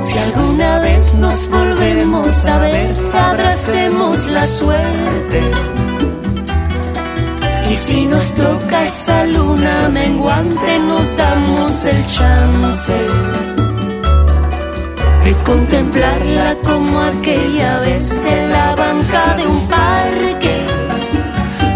[0.00, 5.40] Si alguna vez nos volvemos a ver, abracemos la suerte.
[7.70, 13.61] Y si nos toca esa luna menguante, nos damos el chance
[15.44, 20.56] contemplarla como aquella vez en la banca de un parque,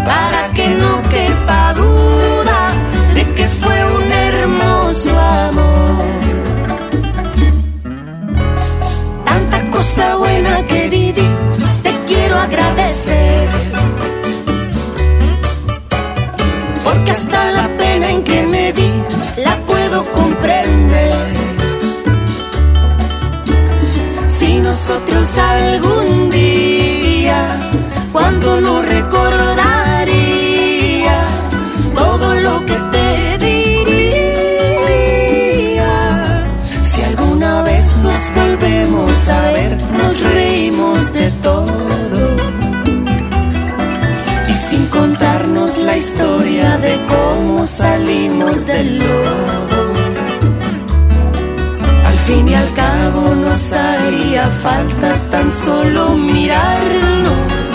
[0.05, 2.71] para que no quepa duda
[3.13, 6.05] de que fue un hermoso amor.
[9.25, 11.29] Tanta cosa buena que viví,
[11.83, 13.47] te quiero agradecer.
[16.83, 18.91] Porque hasta la pena en que me vi,
[19.37, 21.36] la puedo comprender.
[24.77, 27.71] Nosotros algún día,
[28.11, 30.05] cuando no recordaría
[31.95, 34.35] todo lo que te diría.
[36.83, 42.35] Si alguna vez nos volvemos a ver, nos reímos de todo.
[44.47, 49.76] Y sin contarnos la historia de cómo salimos del lodo.
[52.27, 57.69] Fin y al cabo nos haría falta tan solo mirarnos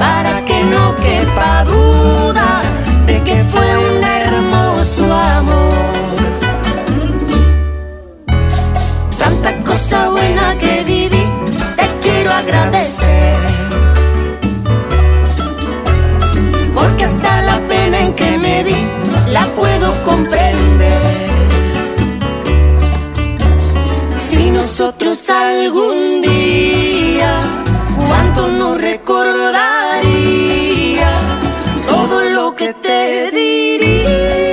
[0.00, 2.60] para que no quepa duda
[3.06, 5.92] de que fue un hermoso amor.
[9.16, 11.24] Tanta cosa buena que viví,
[11.76, 13.71] te quiero agradecer.
[25.64, 27.40] Algún día,
[27.96, 29.60] cuánto no recordaría
[31.88, 34.52] todo lo que te diría.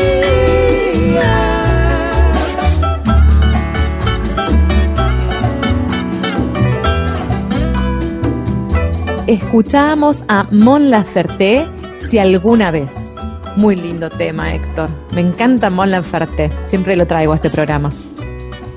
[9.25, 11.67] Escuchamos a Mon Laferte,
[12.07, 12.91] si alguna vez.
[13.55, 14.89] Muy lindo tema, Héctor.
[15.13, 16.49] Me encanta Mon Laferte.
[16.65, 17.89] Siempre lo traigo a este programa.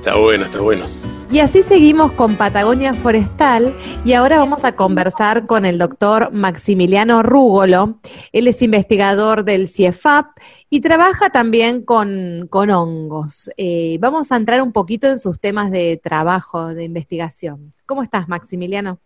[0.01, 0.85] Está bueno, está bueno.
[1.33, 7.23] Y así seguimos con Patagonia Forestal y ahora vamos a conversar con el doctor Maximiliano
[7.23, 8.01] Rúgolo.
[8.33, 10.27] Él es investigador del CIEFAP
[10.69, 13.51] y trabaja también con, con hongos.
[13.57, 17.73] Eh, vamos a entrar un poquito en sus temas de trabajo, de investigación.
[17.87, 18.99] ¿Cómo estás, Maximiliano?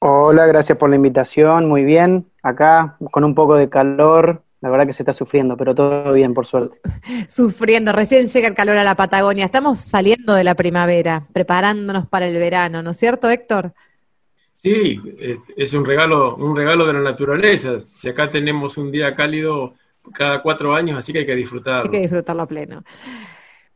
[0.00, 1.66] Hola, gracias por la invitación.
[1.66, 2.26] Muy bien.
[2.42, 6.34] Acá con un poco de calor, la verdad que se está sufriendo, pero todo bien,
[6.34, 6.80] por suerte.
[7.28, 9.44] Sufriendo, recién llega el calor a la Patagonia.
[9.44, 13.72] Estamos saliendo de la primavera, preparándonos para el verano, ¿no es cierto, Héctor?
[14.56, 15.00] Sí,
[15.56, 17.78] es un regalo, un regalo de la naturaleza.
[17.88, 19.74] Si acá tenemos un día cálido
[20.12, 21.84] cada cuatro años, así que hay que disfrutarlo.
[21.84, 22.82] Hay que disfrutarlo a pleno.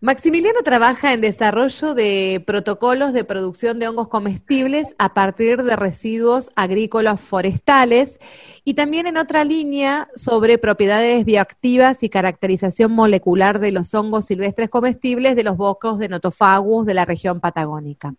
[0.03, 6.51] Maximiliano trabaja en desarrollo de protocolos de producción de hongos comestibles a partir de residuos
[6.57, 8.19] agrícolas forestales
[8.65, 14.69] y también en otra línea sobre propiedades bioactivas y caracterización molecular de los hongos silvestres
[14.71, 18.13] comestibles de los bosques de Notofagus de la región patagónica.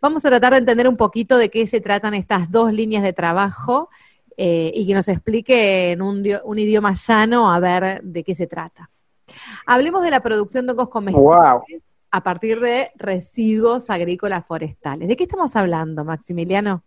[0.00, 3.12] Vamos a tratar de entender un poquito de qué se tratan estas dos líneas de
[3.12, 3.90] trabajo
[4.36, 8.46] eh, y que nos explique en un, un idioma llano a ver de qué se
[8.46, 8.90] trata.
[9.66, 15.08] Hablemos de la producción de hongos comestibles a partir de residuos agrícolas forestales.
[15.08, 16.82] ¿De qué estamos hablando, Maximiliano?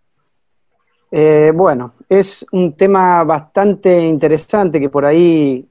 [1.12, 5.68] Eh, bueno, es un tema bastante interesante que por ahí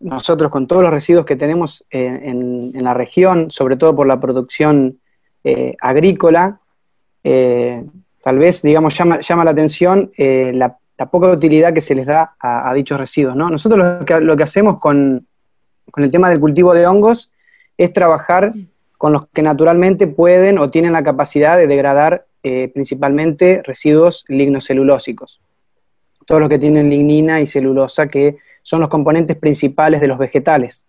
[0.00, 4.98] nosotros con todos los residuos que tenemos en, la región, sobre todo por la producción
[5.44, 6.60] eh, agrícola,
[7.24, 7.84] eh,
[8.22, 10.78] tal vez, digamos, llama, llama la atención la,
[11.10, 13.36] poca utilidad que se les da a, dichos residuos.
[13.36, 13.50] ¿no?
[13.50, 15.27] Nosotros lo que, lo que hacemos con,
[15.90, 17.32] con el tema del cultivo de hongos
[17.76, 18.52] es trabajar
[18.96, 25.40] con los que naturalmente pueden o tienen la capacidad de degradar eh, principalmente residuos lignocelulósicos.
[26.26, 30.84] Todos los que tienen lignina y celulosa, que son los componentes principales de los vegetales.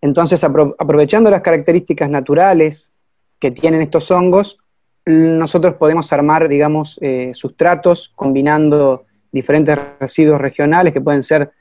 [0.00, 2.92] Entonces, aprovechando las características naturales
[3.38, 4.56] que tienen estos hongos,
[5.04, 11.52] nosotros podemos armar, digamos, eh, sustratos combinando diferentes residuos regionales que pueden ser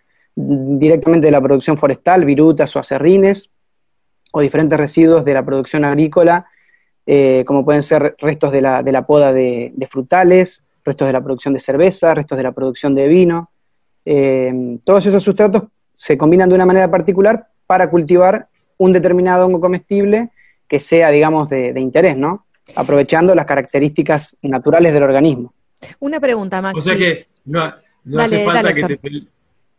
[0.41, 3.49] directamente de la producción forestal, virutas o acerrines,
[4.31, 6.45] o diferentes residuos de la producción agrícola,
[7.05, 11.21] eh, como pueden ser restos de la, de la poda de, frutales, restos de la
[11.21, 13.49] producción de cerveza, restos de la producción de vino.
[14.05, 18.47] Eh, todos esos sustratos se combinan de una manera particular para cultivar
[18.77, 20.29] un determinado hongo comestible
[20.67, 22.45] que sea, digamos, de, interés, ¿no?
[22.75, 25.53] Aprovechando las características naturales del organismo.
[25.99, 26.77] Una pregunta, Max.
[26.77, 27.73] O sea que no,
[28.17, 28.99] hace falta que te,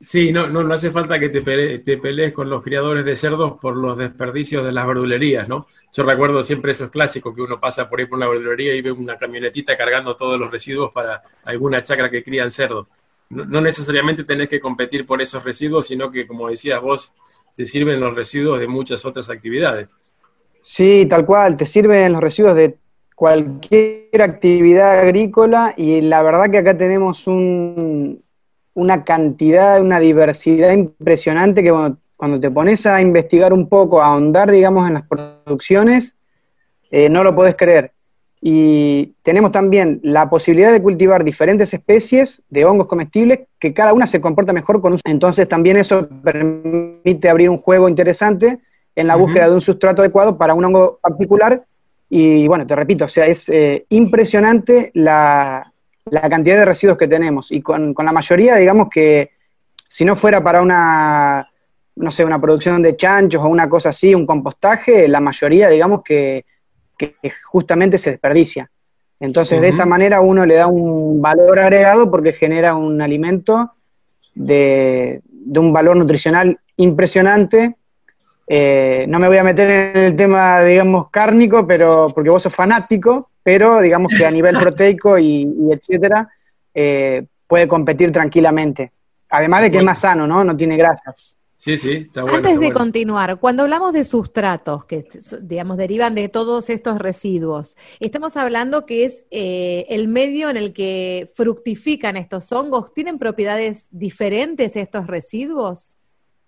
[0.01, 3.59] Sí, no, no, no hace falta que te, te, pelees con los criadores de cerdos
[3.61, 5.67] por los desperdicios de las verdulerías, ¿no?
[5.93, 8.91] Yo recuerdo siempre esos clásicos que uno pasa por ahí por una verdulería y ve
[8.93, 12.87] una camionetita cargando todos los residuos para alguna chacra que crían cerdos.
[13.29, 17.13] No, necesariamente tenés que competir por esos residuos, sino que, como decías vos,
[17.55, 19.89] te sirven los residuos de muchas otras actividades.
[20.61, 22.79] Sí, tal cual, te sirven los residuos de
[23.15, 28.25] cualquier actividad agrícola y la verdad que acá tenemos un,
[28.75, 31.73] una cantidad, una diversidad impresionante que
[32.17, 36.17] cuando, te pones a investigar un poco, a ahondar, digamos, en las producciones,
[36.91, 37.93] eh, no lo podés creer.
[38.43, 44.07] Y tenemos también la posibilidad de cultivar diferentes especies de hongos comestibles que cada una
[44.07, 45.01] se comporta mejor con un...
[45.05, 48.61] Entonces también eso permite abrir un juego interesante
[48.97, 51.65] en la búsqueda de un sustrato adecuado para un hongo particular.
[52.09, 55.71] Y bueno, te repito, o sea, es eh, impresionante la,
[56.07, 57.51] la cantidad de residuos que tenemos.
[57.53, 59.31] Y con, la mayoría, digamos que
[59.89, 61.49] si no fuera para una,
[61.97, 66.03] no sé, una producción de chanchos o una cosa así, un compostaje, la mayoría, digamos
[66.03, 66.45] que,
[67.51, 68.71] justamente se desperdicia.
[69.21, 73.73] Entonces, de esta manera uno le da un valor agregado porque genera un alimento
[74.35, 77.77] de, de un valor nutricional impresionante.
[78.47, 82.55] Eh, no me voy a meter en el tema, digamos, cárnico, pero porque vos sos
[82.55, 86.29] fanático, pero digamos que a nivel proteico y, etcétera,
[86.75, 88.93] eh, puede competir tranquilamente.
[89.31, 90.45] Además de que es más sano, ¿no?
[90.45, 91.37] No tiene grasas.
[91.57, 92.39] Sí, sí, está bueno.
[92.39, 95.07] Antes de continuar, cuando hablamos de sustratos que,
[95.43, 100.73] digamos, derivan de todos estos residuos, estamos hablando que es eh, el medio en el
[100.73, 102.95] que fructifican estos hongos.
[102.95, 105.99] ¿Tienen propiedades diferentes estos residuos?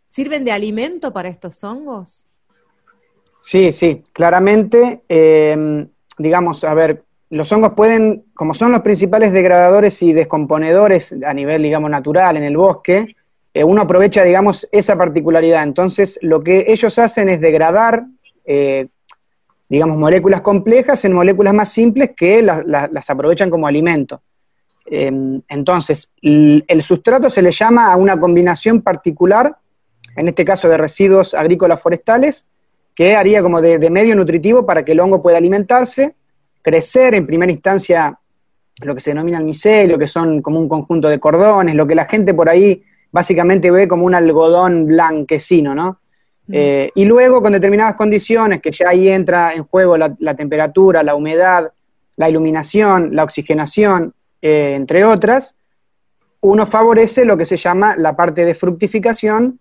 [0.09, 2.27] ¿Sirven de alimento para estos hongos?
[3.43, 5.03] Sí, sí, claramente.
[5.11, 11.33] Eh, digamos, a ver, los hongos pueden, como son los principales degradadores y descomponedores a
[11.33, 13.17] nivel, digamos, natural en el bosque,
[13.55, 15.63] eh, uno aprovecha, digamos, esa particularidad.
[15.63, 18.05] Entonces, lo que ellos hacen es degradar,
[18.45, 18.89] eh,
[19.69, 24.21] digamos, moléculas complejas en moléculas más simples que las aprovechan como alimento.
[24.85, 29.57] Em, entonces, el sustrato se le llama a una combinación particular,
[30.17, 32.47] en este caso de residuos agrícolas forestales,
[32.95, 36.15] que haría como de, medio nutritivo para que el hongo pueda alimentarse,
[36.61, 38.19] crecer en primera instancia
[38.83, 41.95] lo que se denomina el micelio, que son como un conjunto de cordones, lo que
[41.95, 46.01] la gente por ahí básicamente ve como un algodón blanquecino, ¿no?
[46.47, 46.53] Mm.
[46.55, 51.15] Eh, y luego con determinadas condiciones, que ya ahí entra en juego la, temperatura, la
[51.15, 51.73] humedad,
[52.17, 55.55] la iluminación, la oxigenación, eh, entre otras,
[56.41, 59.61] uno favorece lo que se llama la parte de fructificación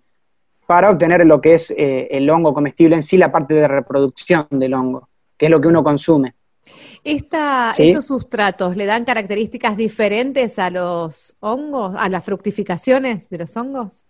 [0.71, 4.47] para obtener lo que es eh, el hongo comestible en sí, la parte de reproducción
[4.51, 6.33] del hongo, que es lo que uno consume.
[7.03, 7.89] Esta, Sí.
[7.89, 14.03] ¿Estos sustratos le dan características diferentes a los hongos, a las fructificaciones de los hongos?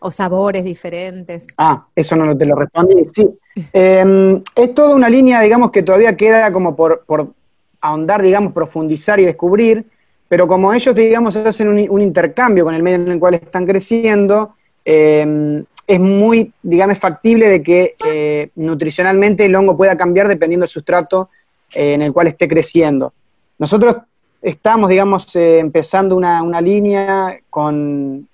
[0.00, 1.46] ¿O sabores diferentes?
[1.56, 3.02] Ah, eso no te lo respondí.
[3.14, 3.26] Sí.
[3.72, 7.32] Eh, es toda una línea, digamos, que todavía queda como por, por
[7.80, 9.86] ahondar, digamos, profundizar y descubrir,
[10.28, 13.64] pero como ellos, digamos, hacen un, un intercambio con el medio en el cual están
[13.64, 20.62] creciendo, eh, es muy, digamos, factible de que eh, nutricionalmente el hongo pueda cambiar dependiendo
[20.62, 21.30] del sustrato
[21.74, 23.12] eh, en el cual esté creciendo.
[23.58, 23.96] Nosotros
[24.40, 28.28] estamos, digamos, eh, empezando una, una línea con,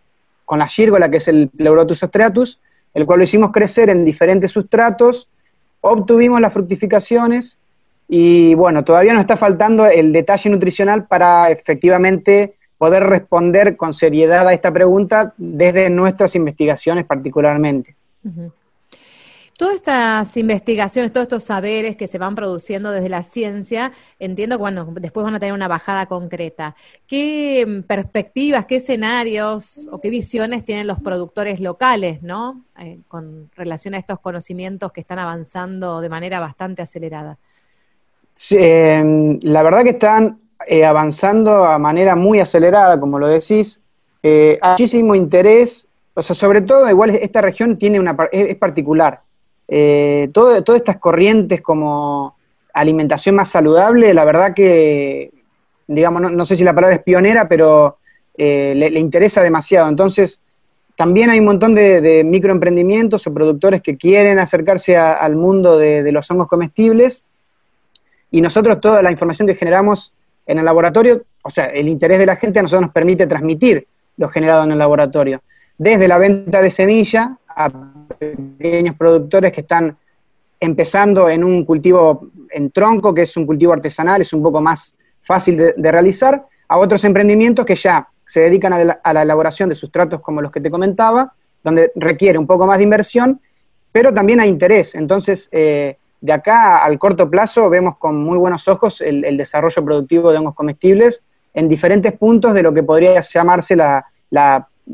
[0.44, 2.60] con la gírgola, que es el Pleurotus ostreatus,
[2.92, 5.26] el cual lo hicimos crecer en diferentes sustratos,
[5.80, 7.56] obtuvimos las fructificaciones
[8.06, 14.46] y bueno, todavía nos está faltando el detalle nutricional para efectivamente poder responder con seriedad
[14.46, 17.96] a esta pregunta desde nuestras investigaciones particularmente.
[19.58, 24.60] Todas estas investigaciones, todos estos saberes que se van produciendo desde la ciencia, entiendo que
[24.60, 26.76] bueno, después van a tener una bajada concreta.
[27.06, 32.64] ¿Qué mm, perspectivas, qué escenarios o qué visiones tienen los productores locales, ¿no?
[32.78, 37.38] Eh, con relación a estos conocimientos que están avanzando de manera bastante acelerada.
[38.34, 43.80] Sí, eh, la verdad que están eh, avanzando a manera muy acelerada, como lo decís.
[44.22, 49.20] Eh, hay muchísimo interés, o sea, sobre todo, igual esta región tiene una es, particular.
[49.68, 52.36] Eh, todas estas corrientes como
[52.72, 55.30] alimentación más saludable, la verdad que,
[55.86, 57.98] digamos, no, sé si la palabra es pionera, pero
[58.36, 59.88] eh, le, interesa demasiado.
[59.88, 60.40] Entonces,
[60.96, 66.30] también hay un montón de, microemprendimientos o productores que quieren acercarse al mundo de los
[66.30, 67.22] hongos comestibles
[68.30, 70.12] y nosotros toda la información que generamos
[70.46, 73.86] en el laboratorio, o sea, el interés de la gente a nosotros nos permite transmitir
[74.16, 75.42] lo generado en el laboratorio,
[75.76, 77.70] desde la venta de semilla a
[78.18, 79.96] pequeños productores que están
[80.58, 84.96] empezando en un cultivo en tronco, que es un cultivo artesanal, es un poco más
[85.20, 89.68] fácil de, realizar, a otros emprendimientos que ya se dedican a la, a la elaboración
[89.68, 91.32] de sustratos como los que te comentaba,
[91.62, 93.40] donde requiere un poco más de inversión,
[93.92, 94.94] pero también hay interés.
[94.94, 100.32] Entonces, eh, de acá al corto plazo vemos con muy buenos ojos el, desarrollo productivo
[100.32, 101.22] de hongos comestibles
[101.54, 104.04] en diferentes puntos de lo que podría llamarse la,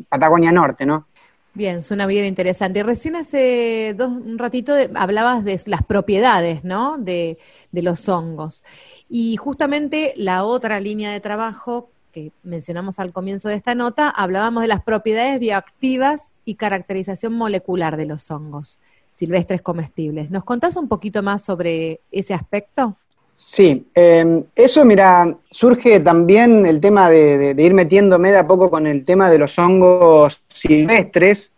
[0.09, 1.07] Patagonia Norte, ¿no?
[1.53, 2.83] Bien, suena bien interesante.
[2.83, 6.97] Recién hace dos, un ratito hablabas de las propiedades, ¿no?
[6.97, 7.37] De
[7.73, 8.65] los hongos.
[9.11, 14.63] Y justamente la otra línea de trabajo que mencionamos al comienzo de esta nota, hablábamos
[14.63, 18.79] de las propiedades bioactivas y caracterización molecular de los hongos
[19.13, 20.31] silvestres comestibles.
[20.31, 22.97] ¿Nos contás un poquito más sobre ese aspecto?
[23.33, 28.87] Sí, eh, eso, mira, surge también el tema de, ir metiéndome de a poco con
[28.87, 31.53] el tema de los hongos silvestres,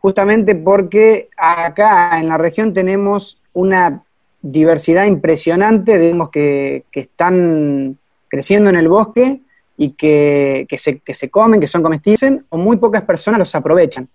[0.00, 4.02] justamente porque acá en la región tenemos una
[4.42, 9.40] diversidad impresionante de hongos que, que están creciendo en el bosque
[9.78, 13.54] y que, que se, que se comen, que son comestibles, o muy pocas personas los
[13.54, 14.06] aprovechan.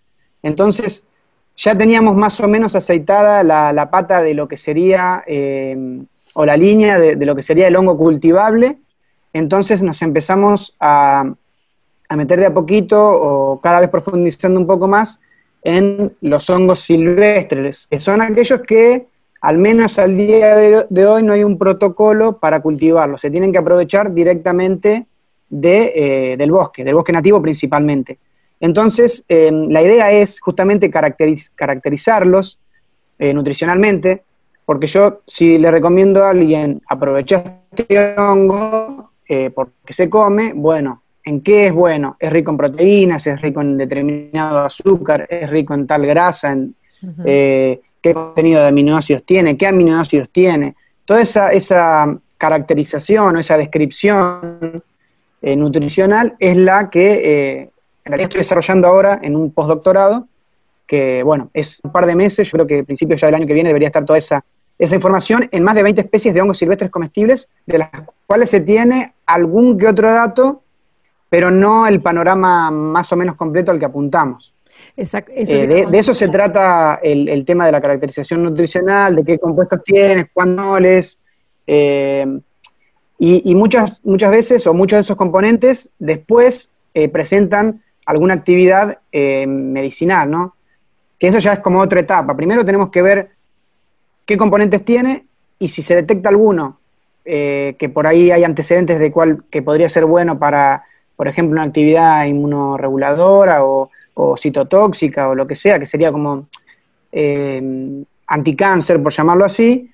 [0.44, 1.04] Entonces,
[1.58, 6.04] ya teníamos más o menos aceitada la, pata de lo que sería, eh,
[6.34, 8.78] o la línea de, de lo que sería el hongo cultivable,
[9.34, 11.34] entonces nos empezamos a,
[12.10, 15.20] a meter de a poquito o cada vez profundizando un poco más
[15.64, 19.08] en los hongos silvestres, que son aquellos que
[19.42, 23.52] al menos al día de, de hoy no hay un protocolo para cultivarlos, se tienen
[23.52, 25.06] que aprovechar directamente
[25.50, 28.18] de, eh, del bosque, del bosque nativo principalmente.
[28.66, 32.58] Entonces, eh, la idea es justamente caracteriz- caracterizarlos
[33.20, 34.24] eh, nutricionalmente,
[34.66, 41.04] porque yo si le recomiendo a alguien aprovechar este hongo eh, porque se come, bueno,
[41.24, 42.18] ¿en qué es bueno?
[42.20, 46.74] Es rico en proteínas, es rico en determinado azúcar, es rico en tal grasa, en
[47.24, 50.76] eh, qué contenido de aminoácidos tiene, qué aminoácidos tiene.
[51.06, 54.82] Toda esa, esa caracterización o esa descripción
[55.44, 57.70] eh, nutricional es la que
[58.06, 60.28] en realidad estoy desarrollando ahora en un postdoctorado,
[60.86, 63.48] que bueno, es un par de meses, yo creo que a principios ya del año
[63.48, 64.46] que viene debería estar toda esa,
[64.78, 67.90] esa información en más de 20 especies de hongos silvestres comestibles, de las
[68.28, 70.62] cuales se tiene algún que otro dato,
[71.30, 74.54] pero no el panorama más o menos completo al que apuntamos.
[74.96, 75.32] Exacto.
[75.36, 79.40] eso Eh, de, eso se trata el, el tema de la caracterización nutricional, de qué
[79.40, 81.18] compuestos tienes, cuándoles,
[81.66, 82.40] eh,
[83.18, 89.00] y, y muchas, muchas veces, o muchos de esos componentes, después eh, presentan alguna actividad
[89.12, 90.56] eh, medicinal, ¿no?
[91.18, 92.36] Que eso ya es como otra etapa.
[92.36, 93.30] Primero tenemos que ver
[94.26, 95.26] qué componentes tiene
[95.60, 96.80] y si se detecta alguno
[97.24, 100.84] eh, que por ahí hay antecedentes de cuál que podría ser bueno para,
[101.16, 106.48] por ejemplo, una actividad inmunoreguladora o, o citotóxica o lo que sea, que sería como
[107.12, 109.90] eh, anticáncer, por llamarlo así,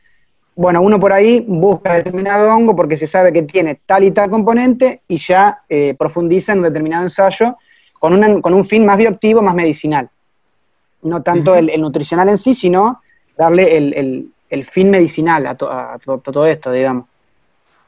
[0.55, 4.29] bueno, uno por ahí busca determinado hongo porque se sabe que tiene tal y tal
[4.29, 7.57] componente y ya eh, profundiza en un determinado ensayo
[8.01, 10.09] con, una- con un fin más bioactivo, más medicinal.
[11.03, 12.99] No tanto el, el nutricional en sí, sino
[13.37, 17.05] darle el, el- el fin medicinal a, to- a to- todo esto, digamos.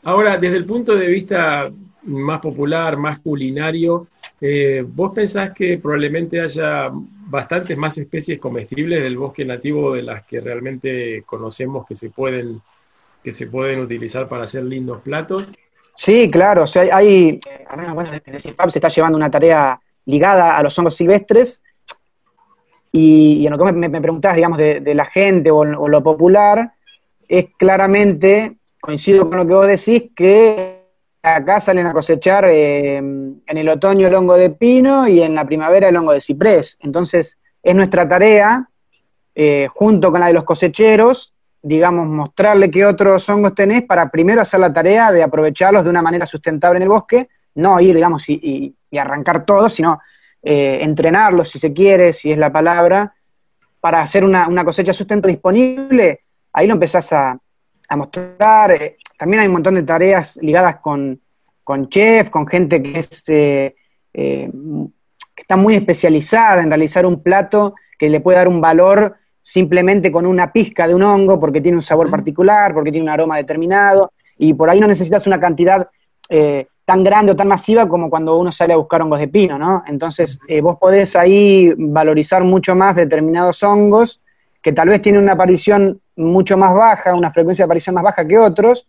[0.03, 1.72] Ahora, desde el punto de vista
[2.03, 4.05] más popular, más culinario,
[4.39, 10.24] eh, ¿vos pensás que probablemente haya bastantes más especies comestibles del bosque nativo de las
[10.28, 12.61] que realmente conocemos que se pueden,
[13.24, 15.51] que se pueden utilizar para hacer lindos platos?
[15.95, 17.39] Sí, claro, o sea, hay,
[17.76, 21.64] bueno, bueno, desde CIFAP se está llevando una tarea ligada a los hongos silvestres
[22.91, 26.74] y, en lo que me, me preguntabas, digamos, de, la gente o, o lo popular,
[27.28, 30.84] es claramente, coincido con lo que vos decís, que
[31.24, 35.45] acá salen a cosechar eh, en el otoño el hongo de pino y en la
[35.45, 36.78] primavera el hongo de ciprés.
[36.82, 38.70] Entonces, es nuestra tarea,
[39.34, 41.34] eh, junto con la de los cosecheros,
[41.64, 46.01] digamos, mostrarle qué otros hongos tenés para primero hacer la tarea de aprovecharlos de una
[46.01, 50.00] manera sustentable en el bosque, no ir, digamos, y- y arrancar todo, sino
[50.44, 53.16] eh, entrenarlos, si se quiere, si es la palabra,
[53.80, 56.22] para hacer una, una cosecha sustento disponible,
[56.54, 57.36] ahí lo empezás a,
[57.89, 58.72] a mostrar.
[58.72, 61.20] eh, también hay un montón de tareas ligadas con,
[61.64, 63.76] con chef, con gente que es eh,
[64.14, 64.52] eh,
[65.36, 70.12] que está muy especializada en realizar un plato que le puede dar un valor simplemente
[70.12, 73.38] con una pizca de un hongo, porque tiene un sabor particular, porque tiene un aroma
[73.38, 75.89] determinado, y por ahí no necesitas una cantidad
[76.30, 79.58] eh, tan grande o tan masiva como cuando uno sale a buscar hongos de pino,
[79.58, 79.84] ¿no?
[79.88, 84.22] Entonces, eh, vos podés ahí valorizar mucho más determinados hongos
[84.62, 88.28] que tal vez tienen una aparición mucho más baja, una frecuencia de aparición más baja
[88.28, 88.88] que otros,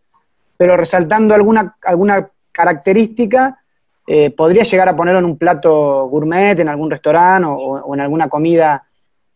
[0.57, 3.59] pero resaltando alguna, alguna característica,
[4.07, 8.29] eh, podría llegar a ponerlo en un plato gourmet, en algún restaurante o, en alguna
[8.29, 8.85] comida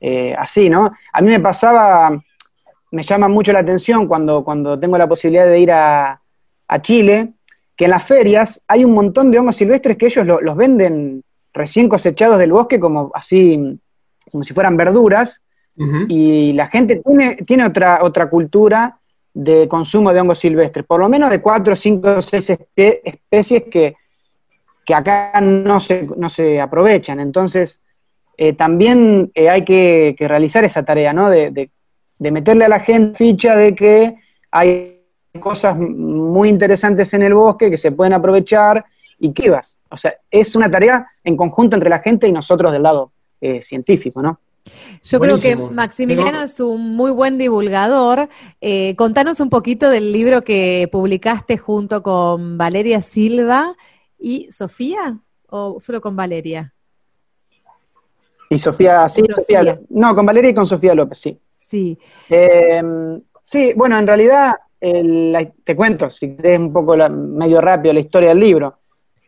[0.01, 0.93] eh, así, ¿no?
[1.13, 2.23] A mí me pasaba,
[2.91, 6.21] me llama mucho la atención cuando, cuando tengo la posibilidad de ir a
[6.83, 7.35] Chile,
[7.79, 11.23] que en las ferias hay un montón de hongos silvestres que ellos lo- los venden
[11.55, 13.79] recién cosechados del bosque como así,
[14.31, 15.41] como si fueran verduras,
[16.09, 18.99] y la gente tiene, tiene otra, otra cultura
[19.33, 23.95] de consumo de hongos silvestres, por lo menos de cuatro, cinco, seis espe- especies que,
[24.85, 27.21] que acá no se, no se aprovechan.
[27.21, 27.81] Entonces,
[28.37, 31.31] eh, también eh, hay que, que realizar esa tarea, ¿no?
[31.31, 31.71] De, de-
[32.19, 34.17] de meterle a la gente ficha de que
[34.51, 34.98] hay
[35.39, 38.85] cosas muy interesantes en el bosque que se pueden aprovechar
[39.19, 39.77] y que vas.
[39.91, 43.63] O sea, es una tarea en conjunto entre la gente y nosotros del lado eh,
[43.63, 44.41] científico, ¿no?
[45.03, 45.55] Yo Buenísimo.
[45.55, 48.29] creo que Maximiliano es un muy buen divulgador.
[48.61, 53.75] Eh, contanos un poquito del libro que publicaste junto con Valeria Silva
[54.19, 55.19] y Sofía,
[55.49, 56.75] o solo con Valeria.
[58.51, 59.61] Y Sofía, sí, Sofía.
[59.61, 59.81] Sofía.
[59.91, 61.39] No, con Valeria y con Sofía López, sí.
[61.71, 61.99] Sí.
[62.31, 62.83] Eh,
[63.43, 67.95] sí, bueno, en realidad, el- la- te cuento, si querés un poco la- medio rápido
[67.95, 68.79] la historia del libro.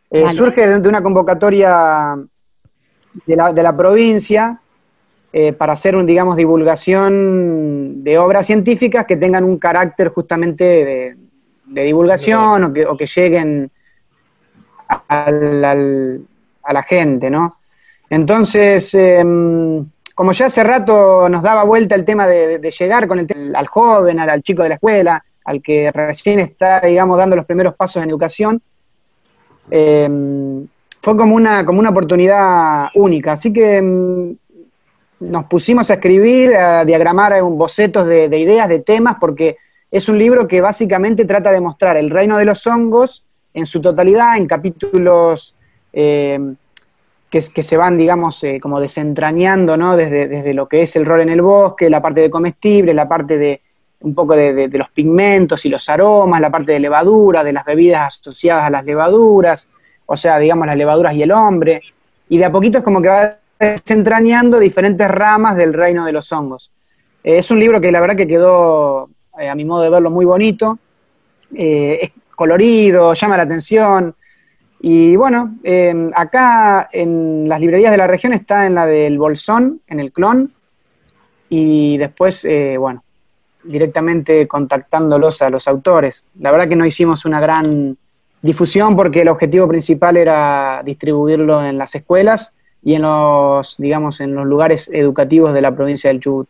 [0.09, 2.17] Eh, surge de, de una convocatoria
[3.25, 4.59] de la, de la provincia
[5.33, 11.17] eh, para hacer, un, digamos, divulgación de obras científicas que tengan un carácter justamente de,
[11.67, 13.71] de divulgación o que, o que lleguen
[15.07, 16.21] al- al-
[16.63, 17.49] a la gente, ¿no?
[18.09, 23.55] Entonces, em, como ya hace rato nos daba vuelta el tema de, llegar con el
[23.55, 27.45] al joven, al, al chico de la escuela, al que recién está, digamos, dando los
[27.45, 28.61] primeros pasos en educación,
[29.69, 30.67] em,
[31.01, 33.33] fue como una, como una oportunidad única.
[33.33, 34.35] Así que em,
[35.19, 39.57] nos pusimos a escribir, a diagramar un bocetos de, de ideas, de temas, porque
[39.89, 43.23] es un libro que básicamente trata de mostrar el reino de los hongos
[43.53, 45.55] en su totalidad, en capítulos
[47.31, 49.95] que, que se van, digamos, eh, como desentrañando, ¿no?
[49.97, 53.07] Desde, desde lo que es el rol en el bosque, la parte de comestible, la
[53.07, 53.61] parte de
[54.01, 58.19] un poco de, los pigmentos y los aromas, la parte de levadura, de las bebidas
[58.19, 59.67] asociadas a las levaduras,
[60.05, 61.81] o sea, digamos, las levaduras y el hombre,
[62.29, 66.31] y de a poquito es como que va desentrañando diferentes ramas del reino de los
[66.31, 66.71] hongos.
[67.23, 70.09] Eh, es un libro que la verdad que quedó, eh, a mi modo de verlo,
[70.09, 70.79] muy bonito,
[71.55, 74.15] eh, es colorido, llama la atención,
[74.79, 79.81] y bueno, eh, acá en las librerías de la región está en la del Bolsón,
[79.85, 80.51] en el clon,
[81.49, 82.47] y después,
[82.79, 83.03] bueno,
[83.63, 86.27] directamente contactándolos a los autores.
[86.39, 87.97] La verdad que no hicimos una gran
[88.41, 92.53] difusión porque el objetivo principal era distribuirlo en las escuelas
[92.83, 96.47] y en los, digamos, en los lugares educativos de la provincia del Chubut.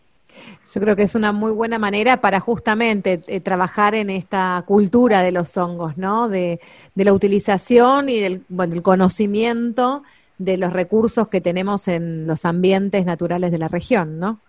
[0.73, 5.21] Yo creo que es una muy buena manera para justamente eh, trabajar en esta cultura
[5.21, 6.29] de los hongos, ¿no?
[6.29, 6.61] De,
[6.95, 10.03] de la utilización y del, bueno, del conocimiento
[10.37, 14.39] de los recursos que tenemos en los ambientes naturales de la región, ¿no?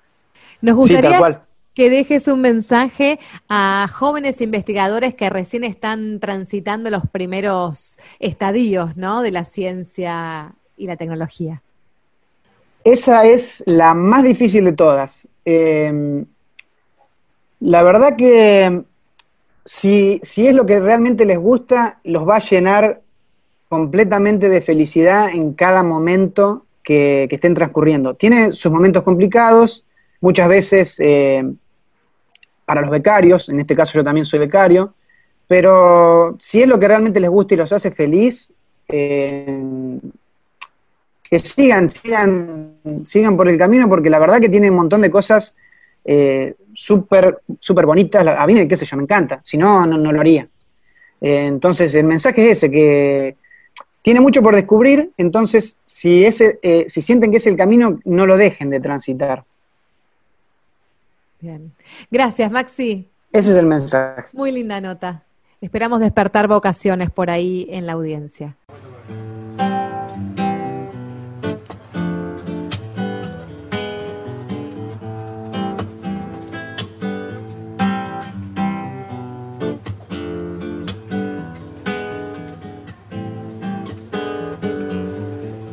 [0.60, 1.42] Nos Sí, tal gustaría cual.
[1.74, 3.18] Que dejes un mensaje
[3.48, 9.22] a jóvenes investigadores que recién están transitando los primeros estadios, ¿no?
[9.22, 11.62] De la ciencia y la tecnología.
[12.84, 15.28] Esa es la más difícil de todas.
[15.44, 16.24] Eh,
[17.60, 18.82] la verdad que
[19.64, 23.00] si, si es lo que realmente les gusta, los va a llenar
[23.68, 28.14] completamente de felicidad en cada momento que, que estén transcurriendo.
[28.14, 29.84] Tiene sus momentos complicados,
[30.20, 31.44] muchas veces eh,
[32.72, 34.94] para los becarios, en este caso yo también soy becario,
[35.46, 38.50] pero si es lo que realmente les gusta y los hace feliz,
[38.88, 39.98] eh,
[41.22, 45.10] que sigan, sigan, sigan por el camino, porque la verdad que tiene un montón de
[45.10, 45.54] cosas
[46.02, 48.26] eh, súper súper bonitas.
[48.26, 49.40] A mí, qué sé yo, me encanta.
[49.42, 50.48] Si no, no, no lo haría.
[51.20, 53.36] Eh, entonces, el mensaje es ese, que
[54.00, 58.24] tiene mucho por descubrir, entonces, si, ese, eh, si sienten que es el camino, no
[58.24, 59.44] lo dejen de transitar.
[61.42, 61.74] Bien.
[62.08, 63.10] Gracias, Maxi.
[63.32, 64.28] Ese es el mensaje.
[64.32, 65.24] Muy linda nota.
[65.60, 68.56] Esperamos despertar vocaciones por ahí en la audiencia.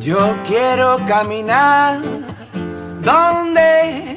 [0.02, 2.02] Yo quiero caminar
[3.04, 4.09] donde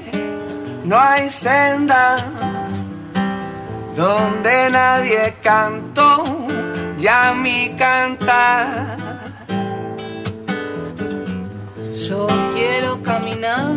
[0.84, 2.16] no hay senda,
[3.96, 6.24] donde nadie cantó
[6.98, 8.96] ya mi cantar.
[12.08, 13.72] Yo quiero caminar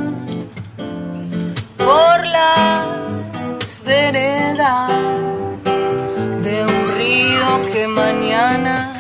[1.78, 4.92] por las veredas
[6.44, 8.98] de un río que mañana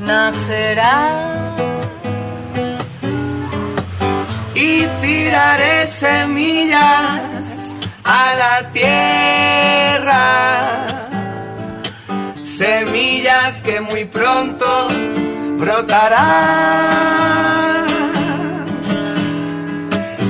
[0.00, 1.31] nacerá.
[4.62, 10.22] Y tiraré semillas a la tierra.
[12.44, 14.86] Semillas que muy pronto
[15.58, 16.92] brotarán.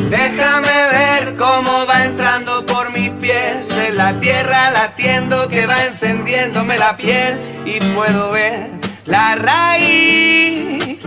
[0.08, 6.78] Déjame ver cómo va entrando por mis pies en la tierra latiendo que va encendiéndome
[6.78, 8.70] la piel y puedo ver
[9.04, 11.00] la raíz,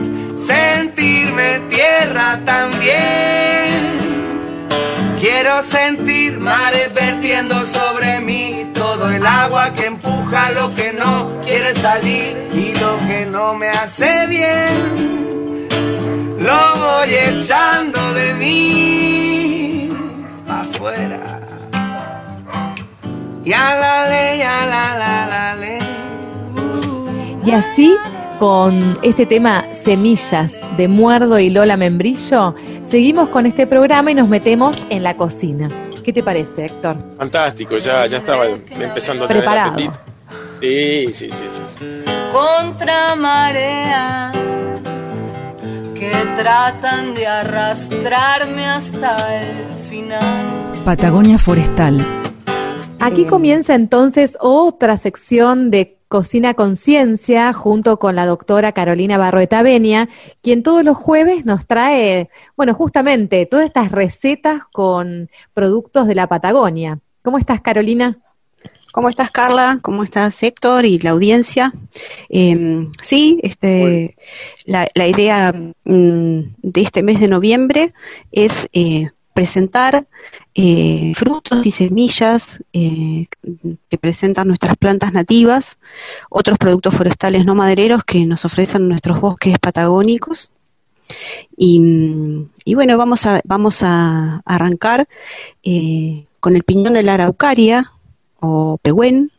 [0.46, 3.96] sentirme tierra también.
[5.20, 11.74] Quiero sentir mares vertiendo sobre mí todo el agua que empuja lo que no quiere
[11.74, 15.68] salir y lo que no me hace bien.
[16.40, 19.90] Lo voy echando de mí
[20.48, 21.22] afuera.
[23.44, 25.80] Y a la ley, a la la la ley.
[27.46, 27.96] Y así,
[28.40, 34.28] con este tema Semillas de Muerdo y Lola Membrillo, seguimos con este programa y nos
[34.28, 35.70] metemos en la cocina.
[36.04, 36.98] ¿Qué te parece, Héctor?
[37.18, 39.78] Fantástico, ya, ya estaba empezando a tener Preparado.
[40.62, 41.86] Sí, sí, sí, sí.
[42.32, 44.36] contra mareas
[45.94, 50.74] que tratan de arrastrarme hasta el final.
[50.84, 51.98] Patagonia Forestal.
[53.00, 60.10] Aquí comienza entonces otra sección de Cocina Conciencia junto con la doctora Carolina Barroeta Benia,
[60.42, 66.28] quien todos los jueves nos trae, bueno, justamente todas estas recetas con productos de la
[66.28, 67.00] Patagonia.
[67.22, 68.20] ¿Cómo estás, Carolina?
[68.92, 69.80] ¿Cómo estás, Carla?
[69.82, 71.74] ¿Cómo estás, Héctor y la audiencia?
[72.30, 74.16] Eh, sí, este,
[74.66, 77.92] la, la idea mm, de este mes de noviembre
[78.32, 80.08] es eh, presentar
[80.58, 83.28] eh, frutos y semillas eh,
[83.90, 85.78] que presentan nuestras plantas nativas,
[86.30, 90.52] otros productos forestales no madereros que nos ofrecen nuestros bosques patagónicos.
[91.58, 95.08] Y, bueno, vamos a, vamos a arrancar
[95.62, 97.92] eh, con el piñón de la araucaria
[98.40, 99.32] o pehuen.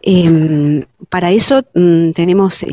[0.00, 2.64] Em, para eso mm, tenemos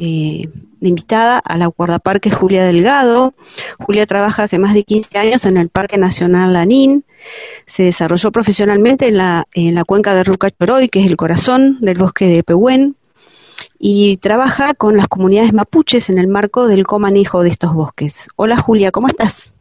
[0.83, 3.33] de invitada a la guardaparque Julia Delgado.
[3.79, 7.05] Julia trabaja hace más de 15 años en el Parque Nacional Lanín.
[7.65, 11.97] Se desarrolló profesionalmente en la, en la cuenca de Rucachoroy, que es el corazón del
[11.97, 12.97] bosque de Pehuen,
[13.79, 18.27] y trabaja con las comunidades mapuches en el marco del comanejo de estos bosques.
[18.35, 19.53] Hola Julia, ¿cómo estás?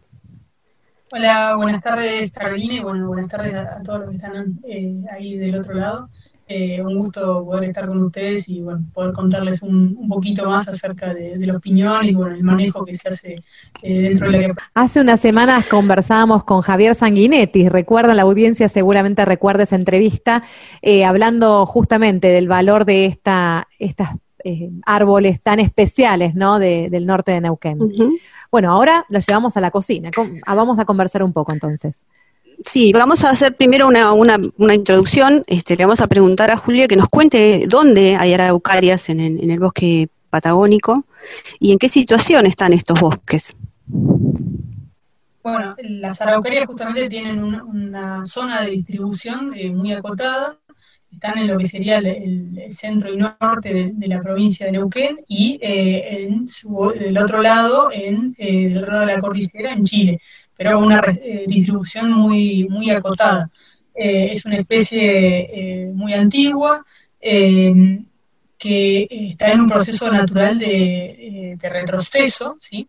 [1.12, 5.04] Hola, buenas tardes Carolina y bueno, buenas tardes a, a todos los que están eh,
[5.12, 6.08] ahí del otro lado.
[6.54, 10.68] Eh, un gusto poder estar con ustedes y bueno, poder contarles un, un poquito más
[10.68, 13.42] acerca de, de los piñones y bueno, el manejo que se hace
[13.82, 14.54] eh, dentro del área.
[14.74, 20.42] Hace unas semanas conversábamos con Javier Sanguinetti, recuerda la audiencia, seguramente recuerda esa entrevista,
[20.82, 24.10] eh, hablando justamente del valor de esta, estas
[24.44, 26.58] eh, árboles tan especiales ¿no?
[26.58, 27.78] de- del norte de Neuquén.
[28.50, 30.10] Bueno, ahora los llevamos a la cocina.
[30.44, 31.96] Ah, Vamos a conversar un poco entonces.
[32.66, 35.44] Sí, vamos a hacer primero una, una, una introducción.
[35.46, 39.50] Este, le vamos a preguntar a Julia que nos cuente dónde hay araucarias en, en
[39.50, 41.04] el bosque patagónico
[41.58, 43.54] y en qué situación están estos bosques.
[45.42, 50.56] Bueno, las araucarias justamente tienen una, una zona de distribución eh, muy acotada,
[51.12, 55.18] están en lo que sería el centro y norte de, de la provincia de Neuquén
[55.28, 59.72] y eh, en su- del otro lado, en, eh, del otro lado de la cordillera,
[59.72, 60.20] en Chile,
[60.62, 63.50] pero una eh, distribución muy, muy acotada.
[63.94, 65.06] Eh, es una especie
[65.86, 66.84] eh, muy antigua,
[68.58, 72.88] que está en un proceso natural de, de retroceso, ¿sí?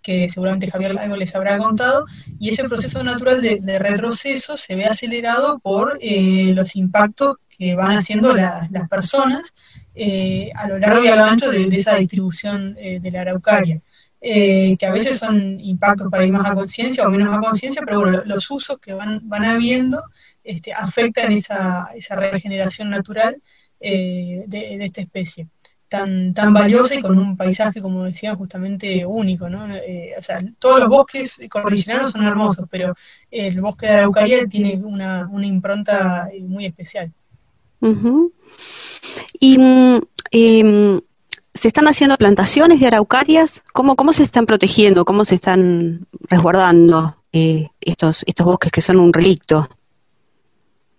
[0.00, 2.06] que seguramente Javier algo les habrá contado,
[2.40, 7.92] y ese proceso natural de, de retroceso se ve acelerado por los impactos que van
[7.92, 9.54] haciendo la- las personas
[9.94, 13.20] eh, a lo largo y a lo ancho de, de esa distribución eh, de la
[13.20, 13.80] araucaria,
[14.22, 17.82] eh, que a veces son impactos para ir más a conciencia o menos a conciencia,
[17.84, 20.02] pero bueno, lo- los usos que van, van habiendo
[20.44, 23.42] este, afectan esa, esa regeneración natural
[23.80, 25.48] eh, de, de esta especie
[25.88, 29.66] tan, tan valiosa y con un paisaje, como decía, justamente único, ¿no?
[29.74, 32.94] Eh, o sea, todos los bosques cordilleranos son hermosos, pero
[33.30, 37.12] el bosque de Araucaria tiene una, una impronta eh, muy especial.
[39.40, 39.58] Y
[41.54, 43.62] se están haciendo plantaciones de araucarias.
[43.72, 45.04] ¿Cómo, cómo se están protegiendo?
[45.04, 49.68] ¿Cómo se están resguardando eh, estos, estos bosques que son un relicto?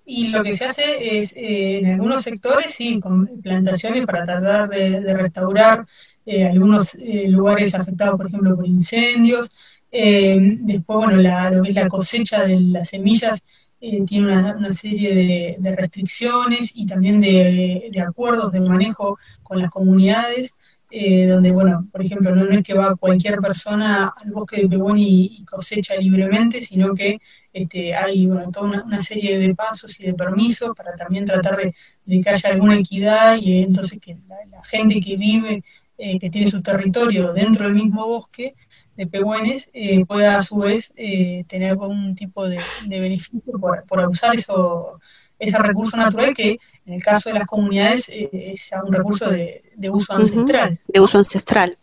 [0.06, 4.70] Y lo que se hace es, eh, en algunos sectores, sí, con plantaciones para tratar
[4.70, 5.86] de, de restaurar
[6.26, 9.52] eh, algunos eh, lugares afectados, por ejemplo, por incendios.
[9.92, 13.44] Eh, después, bueno, la, lo que es la cosecha de las semillas
[13.86, 20.56] eh, tiene una, serie de, restricciones y también de, acuerdos de manejo con las comunidades,
[20.90, 24.98] eh, donde, bueno, por ejemplo, no, es que va cualquier persona al bosque de Pehuen
[25.00, 27.18] y, cosecha libremente, sino que
[27.52, 31.74] este, hay bueno, toda una, serie de pasos y de permisos para también tratar de,
[32.22, 35.62] que haya alguna equidad y eh, entonces que la, la gente que vive,
[35.98, 38.56] eh, que tiene su territorio dentro del mismo bosque
[38.96, 43.84] de Pehuenes, eh, pueda a su vez eh, tener algún tipo de, de beneficio por,
[43.86, 45.00] por usar eso,
[45.40, 49.62] ese recurso natural que en el caso de las comunidades eh, es un recurso de,
[49.76, 50.80] de uso ancestral.
[50.88, 51.78] De uso ancestral.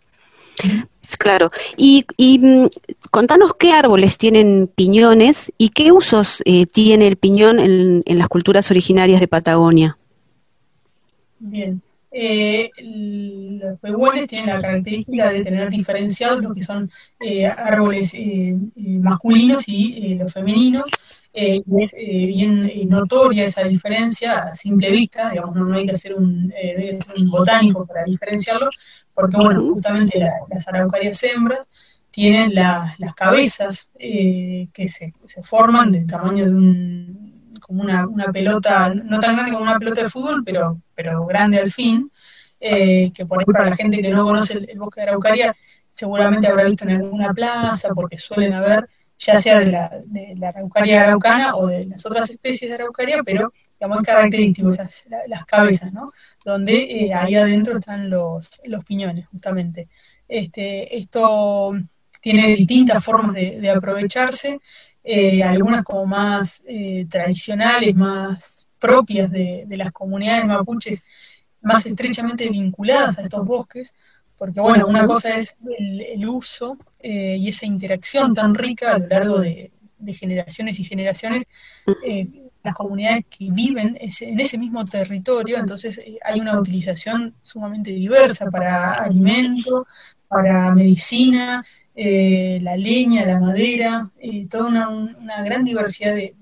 [1.18, 1.50] Claro.
[1.76, 2.68] Y, y mm,
[3.10, 8.28] contanos qué árboles tienen piñones y qué usos eh, tiene el piñón en, en las
[8.28, 9.96] culturas originarias de Patagonia.
[11.38, 11.82] Bien.
[12.12, 16.90] Eh, los pehuenes tienen la característica de tener diferenciados lo que son
[17.20, 20.84] eh, árboles eh, eh, masculinos y eh, los femeninos.
[21.32, 21.92] Eh, y es
[22.26, 26.54] bien notoria esa diferencia a simple vista, digamos, no, no hay que hacer un, no
[26.56, 28.68] hay que ser un botánico para diferenciarlo,
[29.14, 31.60] porque bueno, justamente la- las araucarias hembras
[32.10, 37.19] tienen la- las cabezas eh, que se, se forman del tamaño de un
[37.70, 41.58] como una, una pelota, no tan grande como una pelota de fútbol, pero, pero grande
[41.58, 42.10] al fin,
[42.60, 45.56] eh, que por ahí para la gente que no conoce el, el bosque de Araucaria,
[45.90, 50.48] seguramente habrá visto en alguna plaza, porque suelen haber, ya sea de la, de la
[50.48, 55.26] Araucaria araucana o de las otras especies de Araucaria, pero digamos es característico esas, la-
[55.28, 56.10] las cabezas, ¿no?
[56.44, 56.74] Donde
[57.06, 59.88] eh, ahí adentro están los, los piñones, justamente.
[60.28, 61.72] Este, esto
[62.20, 64.60] tiene distintas formas de aprovecharse,
[65.02, 71.00] eh, algunas como más eh, tradicionales, más propias de, las comunidades mapuches,
[71.62, 73.94] más estrechamente vinculadas a estos bosques,
[74.36, 79.06] porque bueno, una cosa es el, uso eh, y esa interacción tan rica a lo
[79.06, 79.70] largo de,
[80.14, 81.44] generaciones y generaciones,
[82.06, 82.26] eh,
[82.62, 88.50] las comunidades que viven en ese mismo territorio, entonces eh, hay una utilización sumamente diversa
[88.50, 89.86] para alimento,
[90.28, 91.64] para medicina,
[92.02, 96.34] eh, la leña, la madera, eh, toda una, gran diversidad de,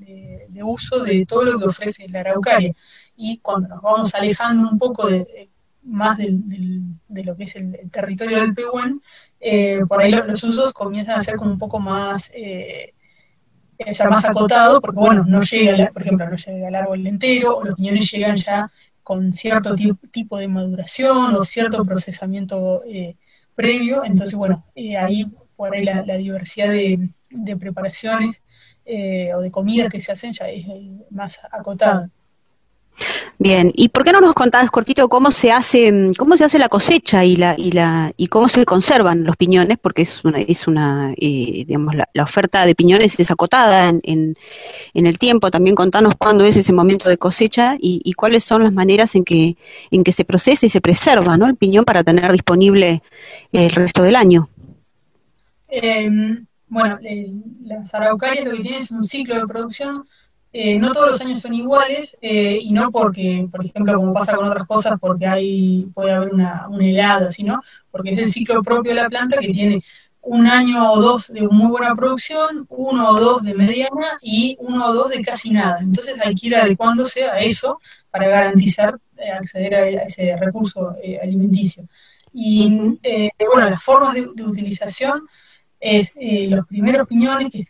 [0.63, 2.73] uso de todo lo que ofrece la araucaria.
[3.17, 5.51] Y cuando nos vamos alejando un poco de,
[5.83, 9.03] más de lo que es el, territorio del Pehuen,
[9.41, 12.95] eh, por ahí lo- los usos comienzan a ser como un poco más, eh,
[13.79, 17.57] eh, ya más acotados, porque bueno, no llega, por ejemplo, no llega el árbol entero,
[17.59, 18.71] o los piñones llegan ya
[19.03, 23.17] con cierto ti- tipo de maduración o cierto procesamiento eh,
[23.55, 24.65] previo, entonces bueno,
[25.01, 25.27] ahí
[25.59, 28.41] por ahí la, diversidad de, preparaciones
[28.87, 32.09] eh, o de comidas que se hacen ya es eh, más acotada.
[33.39, 36.69] Bien, ¿y por qué no nos contás cortito cómo se hace cómo se hace la
[36.69, 39.79] cosecha y la y la y cómo se conservan los piñones?
[39.81, 44.37] Porque es una es una eh, digamos la, oferta de piñones es acotada en, en,
[44.95, 45.53] en el tiempo.
[45.53, 49.25] También contanos cuándo es ese momento de cosecha y, y cuáles son las maneras en
[49.25, 49.57] que
[49.93, 51.47] en que se procesa y se preserva, ¿no?
[51.47, 53.03] El piñón para tener disponible
[53.53, 54.49] el resto del año.
[55.69, 56.11] Eh,
[56.69, 57.33] bueno, eh,
[57.65, 60.07] las araucarias lo que tienen es un ciclo de producción.
[60.53, 64.35] eh, no todos los años son iguales eh, y no porque, por ejemplo, como pasa
[64.35, 68.63] con otras cosas, porque hay puede haber una, una helada, sino porque es el ciclo
[68.63, 69.83] propio de la planta que tiene
[70.21, 74.87] un año o dos de muy buena producción, uno o dos de mediana y uno
[74.89, 75.79] o dos de casi nada.
[75.81, 81.19] Entonces hay que ir adecuándose a eso para garantizar eh, acceder a, ese recurso eh,
[81.23, 81.89] alimenticio.
[82.33, 85.27] Y eh, bueno, las formas de, de utilización
[85.81, 87.65] es eh, los primeros piñones que,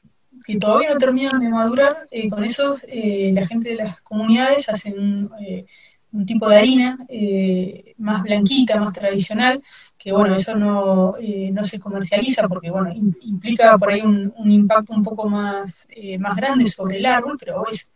[0.44, 4.68] que todavía no terminan de madurar, eh, con esos eh, la gente de las comunidades
[4.68, 5.66] hacen un, eh,
[6.12, 6.98] un tipo de harina
[7.98, 9.62] más blanquita, más tradicional,
[9.96, 11.14] que bueno, eso no,
[11.52, 15.86] no se comercializa porque bueno, im- implica por ahí un, impacto un poco más,
[16.18, 17.90] más grande sobre el árbol, pero es,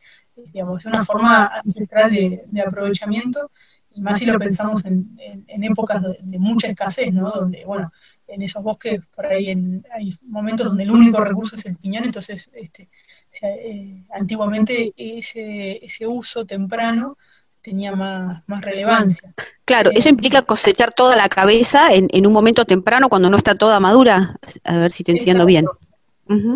[0.53, 3.51] digamos, es una forma ancestral de, de aprovechamiento,
[3.95, 7.31] y más si lo pensamos en, en- en épocas de, de mucha escasez, ¿no?
[7.31, 7.93] Donde, bueno,
[8.27, 12.05] en esos bosques por ahí en- hay momentos donde el único recurso es el piñón,
[12.05, 17.17] entonces este, o sea, eh, antiguamente ese, ese uso temprano
[17.61, 19.33] tenía más, más relevancia.
[19.65, 23.55] Claro, eso implica cosechar toda la cabeza en, en un momento temprano cuando no está
[23.55, 24.37] toda madura.
[24.65, 25.67] A ver si te entiendo bien.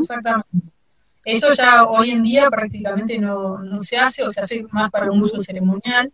[0.00, 0.48] Exactamente.
[1.24, 5.10] Eso ya hoy en día prácticamente no, no se hace, o se hace más para
[5.10, 6.12] un uso ceremonial.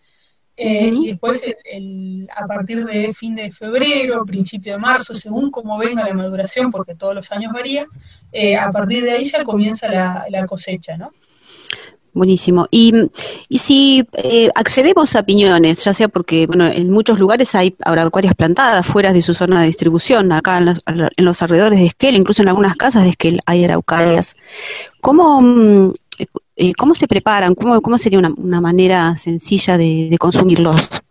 [0.57, 5.51] Eh, Y después, el- el- a partir de fin de febrero, principio de marzo, según
[5.51, 7.87] como venga la maduración, porque todos los años varía,
[8.33, 11.11] eh, a partir de ahí ya comienza la, la cosecha, ¿no?
[12.15, 12.69] Buenísimo.
[12.71, 12.93] Y,
[13.49, 18.35] y si eh, accedemos a piñones, ya sea porque, bueno, en muchos lugares hay araucarias
[18.35, 22.17] plantadas fuera de su zona de distribución, acá en los, en los alrededores de Esquel,
[22.17, 24.37] incluso en algunas casas de Esquel hay araucarias.
[25.01, 25.95] ¿Cómo, mm,
[26.63, 27.57] eh, cómo se preparan?
[27.57, 31.03] ¿Cómo, sería una, manera sencilla de, consumirlos?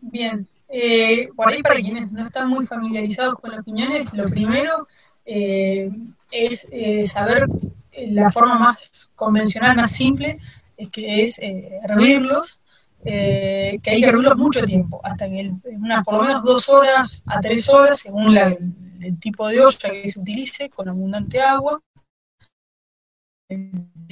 [0.00, 4.88] Bien, eh, por ahí para quienes no están muy familiarizados con los piñones, lo primero
[5.24, 5.88] eh,
[6.32, 7.46] es eh, saber
[7.92, 10.40] eh, la forma más convencional, más simple,
[10.76, 12.60] es que es eh, hervirlos,
[13.04, 17.40] que hay que hervirlos mucho tiempo, hasta que unas por lo menos dos horas a
[17.40, 21.80] tres horas, según la- el, el tipo de olla que se utilice, con abundante agua.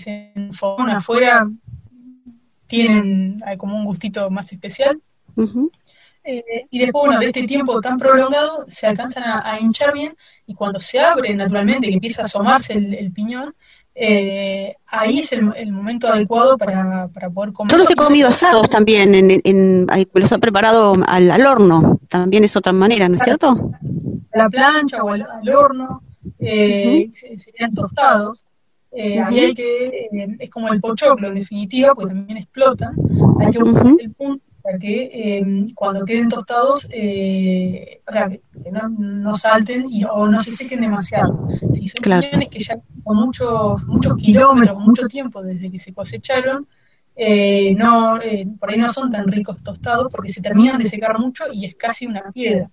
[0.07, 1.49] En fogón afuera
[2.67, 5.01] tienen hay como un gustito más especial.
[6.25, 10.15] Eh, y después, bueno, de este tiempo tan prolongado, se alcanzan a, a hinchar bien
[10.47, 13.55] y cuando se abre naturalmente, que empieza a asomarse el, el piñón,
[13.95, 17.71] eh, ahí es el, el momento adecuado para, para poder comer.
[17.73, 21.99] Yo los he comido asados también, en, en, me los han preparado al, al horno,
[22.09, 23.71] también es otra manera, ¿no es cierto?
[24.35, 26.03] A la plancha o al, al horno,
[26.39, 28.48] eh, se- serían tostados.
[29.01, 32.97] Eh, Ahí hay que, eh, es como el pochoclo en definitiva, porque también explotan.
[33.41, 38.73] Hay que buscar el punto para que eh, cuando queden tostados, eh, o sea, que,
[38.73, 41.47] no, no salten y, o no se sequen demasiado.
[41.73, 42.23] Si son Claro.
[42.27, 46.67] piñones que ya con muchos, muchos kilómetros, mucho tiempo desde que se cosecharon,
[47.15, 48.19] eh, no,
[48.59, 51.75] por ahí no son tan ricos tostados porque se terminan de secar mucho y es
[51.77, 52.69] casi una piedra.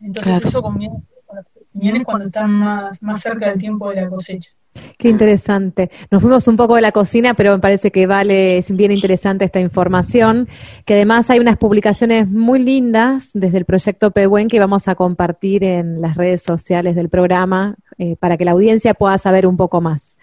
[0.00, 0.48] Entonces Claro.
[0.48, 4.50] eso conviene con los piñones cuando están más, más cerca del tiempo de la cosecha.
[4.96, 5.90] Qué interesante.
[6.10, 9.44] Nos fuimos un poco de la cocina, pero me parece que vale, es bien interesante
[9.44, 10.48] esta información,
[10.84, 15.64] que además hay unas publicaciones muy lindas desde el proyecto Pehuen que vamos a compartir
[15.64, 19.80] en las redes sociales del programa eh, para que la audiencia pueda saber un poco
[19.80, 20.16] más.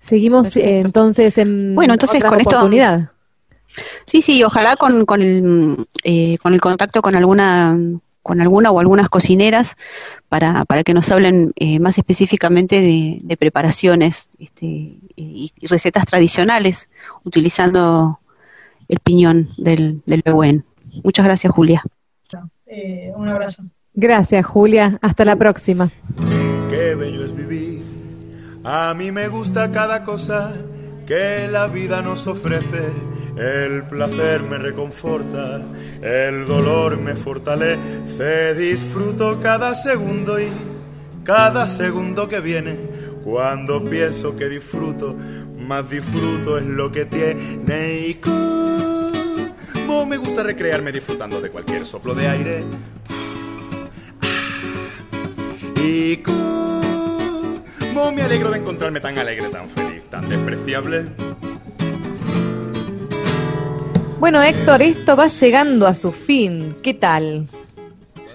[0.00, 3.10] Seguimos eh, entonces en Bueno, entonces otra con esto- oportunidad.
[4.06, 7.78] Sí, sí, ojalá con, con, el, eh, con el contacto con alguna
[8.30, 9.76] con alguna o algunas cocineras
[10.28, 14.66] para, para que nos hablen eh, más específicamente de, de preparaciones este,
[15.16, 16.88] y, y recetas tradicionales
[17.24, 18.20] utilizando
[18.86, 20.22] el piñón del, del.
[21.02, 21.82] Muchas gracias, Julia.
[22.66, 23.64] Eh, un abrazo.
[23.94, 24.96] Gracias, Julia.
[25.02, 25.90] Hasta la próxima.
[26.70, 27.82] Qué bello es vivir.
[28.62, 30.54] A mí me gusta cada cosa
[31.10, 32.88] que la vida nos ofrece.
[33.36, 35.60] El placer me reconforta,
[36.00, 38.54] el dolor me fortalece.
[38.54, 40.46] Disfruto cada segundo y
[41.24, 42.76] cada segundo que viene.
[43.24, 45.16] Cuando pienso que disfruto,
[45.58, 48.06] más disfruto es lo que tiene.
[48.06, 52.64] Y como me gusta recrearme disfrutando de cualquier soplo de aire.
[55.82, 56.18] Y
[58.00, 61.04] cómo me alegro de encontrarme tan alegre, tan feliz, tan despreciable.
[64.18, 66.76] Bueno, Héctor, esto va llegando a su fin.
[66.82, 67.46] ¿Qué tal?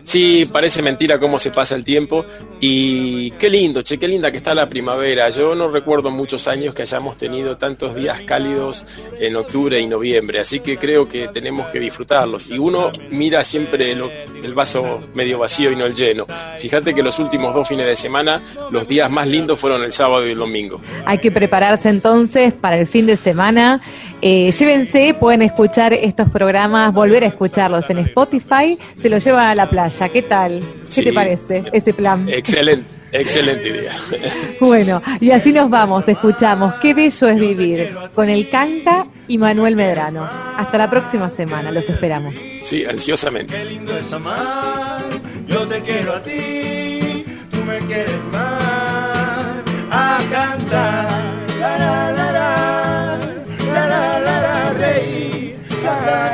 [0.05, 2.23] Sí, parece mentira cómo se pasa el tiempo
[2.61, 5.31] y qué lindo, che, qué linda que está la primavera.
[5.31, 8.85] Yo no recuerdo muchos años que hayamos tenido tantos días cálidos
[9.19, 12.51] en octubre y noviembre, así que creo que tenemos que disfrutarlos.
[12.51, 14.03] Y uno mira siempre el,
[14.43, 16.25] el vaso medio vacío y no el lleno.
[16.59, 18.39] Fíjate que los últimos dos fines de semana
[18.69, 20.79] los días más lindos fueron el sábado y el domingo.
[21.07, 23.81] Hay que prepararse entonces para el fin de semana.
[24.21, 29.55] Eh, llévense, pueden escuchar estos programas, volver a escucharlos en Spotify, se los llevan a
[29.55, 30.09] la playa.
[30.09, 30.59] ¿Qué tal?
[30.85, 31.03] ¿Qué Sí.
[31.03, 32.27] te parece ese plan?
[32.29, 33.91] Excelente, excelente idea.
[34.59, 39.75] Bueno, y así nos vamos, escuchamos Qué bello es vivir con el Canca y Manuel
[39.75, 40.27] Medrano.
[40.57, 42.33] Hasta la próxima semana, los esperamos.
[42.63, 43.63] Sí, ansiosamente.
[43.65, 45.01] lindo es amar,
[45.47, 51.14] yo te quiero a ti, tú me quieres más, a cantar,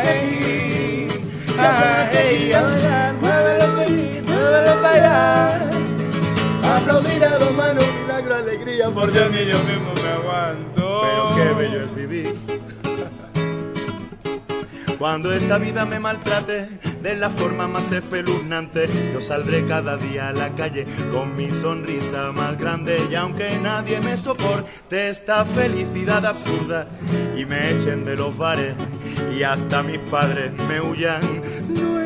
[0.03, 1.07] hey,
[2.11, 8.89] hey, a bailar, muévelo pa' allí, muévelo para allá, aplaudir a dos manos, milagro, alegría,
[8.89, 11.01] por Dios ni yo mismo me aguanto.
[11.01, 12.35] Pero qué bello es vivir.
[15.01, 16.69] Cuando esta vida me maltrate
[17.01, 22.31] de la forma más espeluznante, yo saldré cada día a la calle con mi sonrisa
[22.31, 26.87] más grande y aunque nadie me soporte esta felicidad absurda
[27.35, 28.75] y me echen de los bares
[29.35, 31.21] y hasta mis padres me huyan,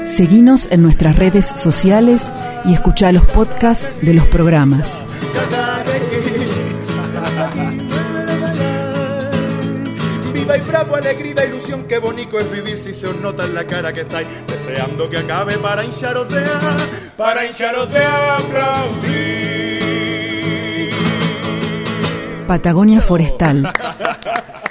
[0.07, 2.31] Seguinos en nuestras redes sociales
[2.63, 5.05] y escucha los podcasts de los programas.
[10.75, 14.01] Bravo, alegría, ilusión, qué bonito es vivir si se os nota en la cara que
[14.01, 16.77] estáis deseando que acabe para hincharos de a-
[17.15, 18.99] para hincharos de aplaudir.
[22.45, 23.71] Patagonia Forestal.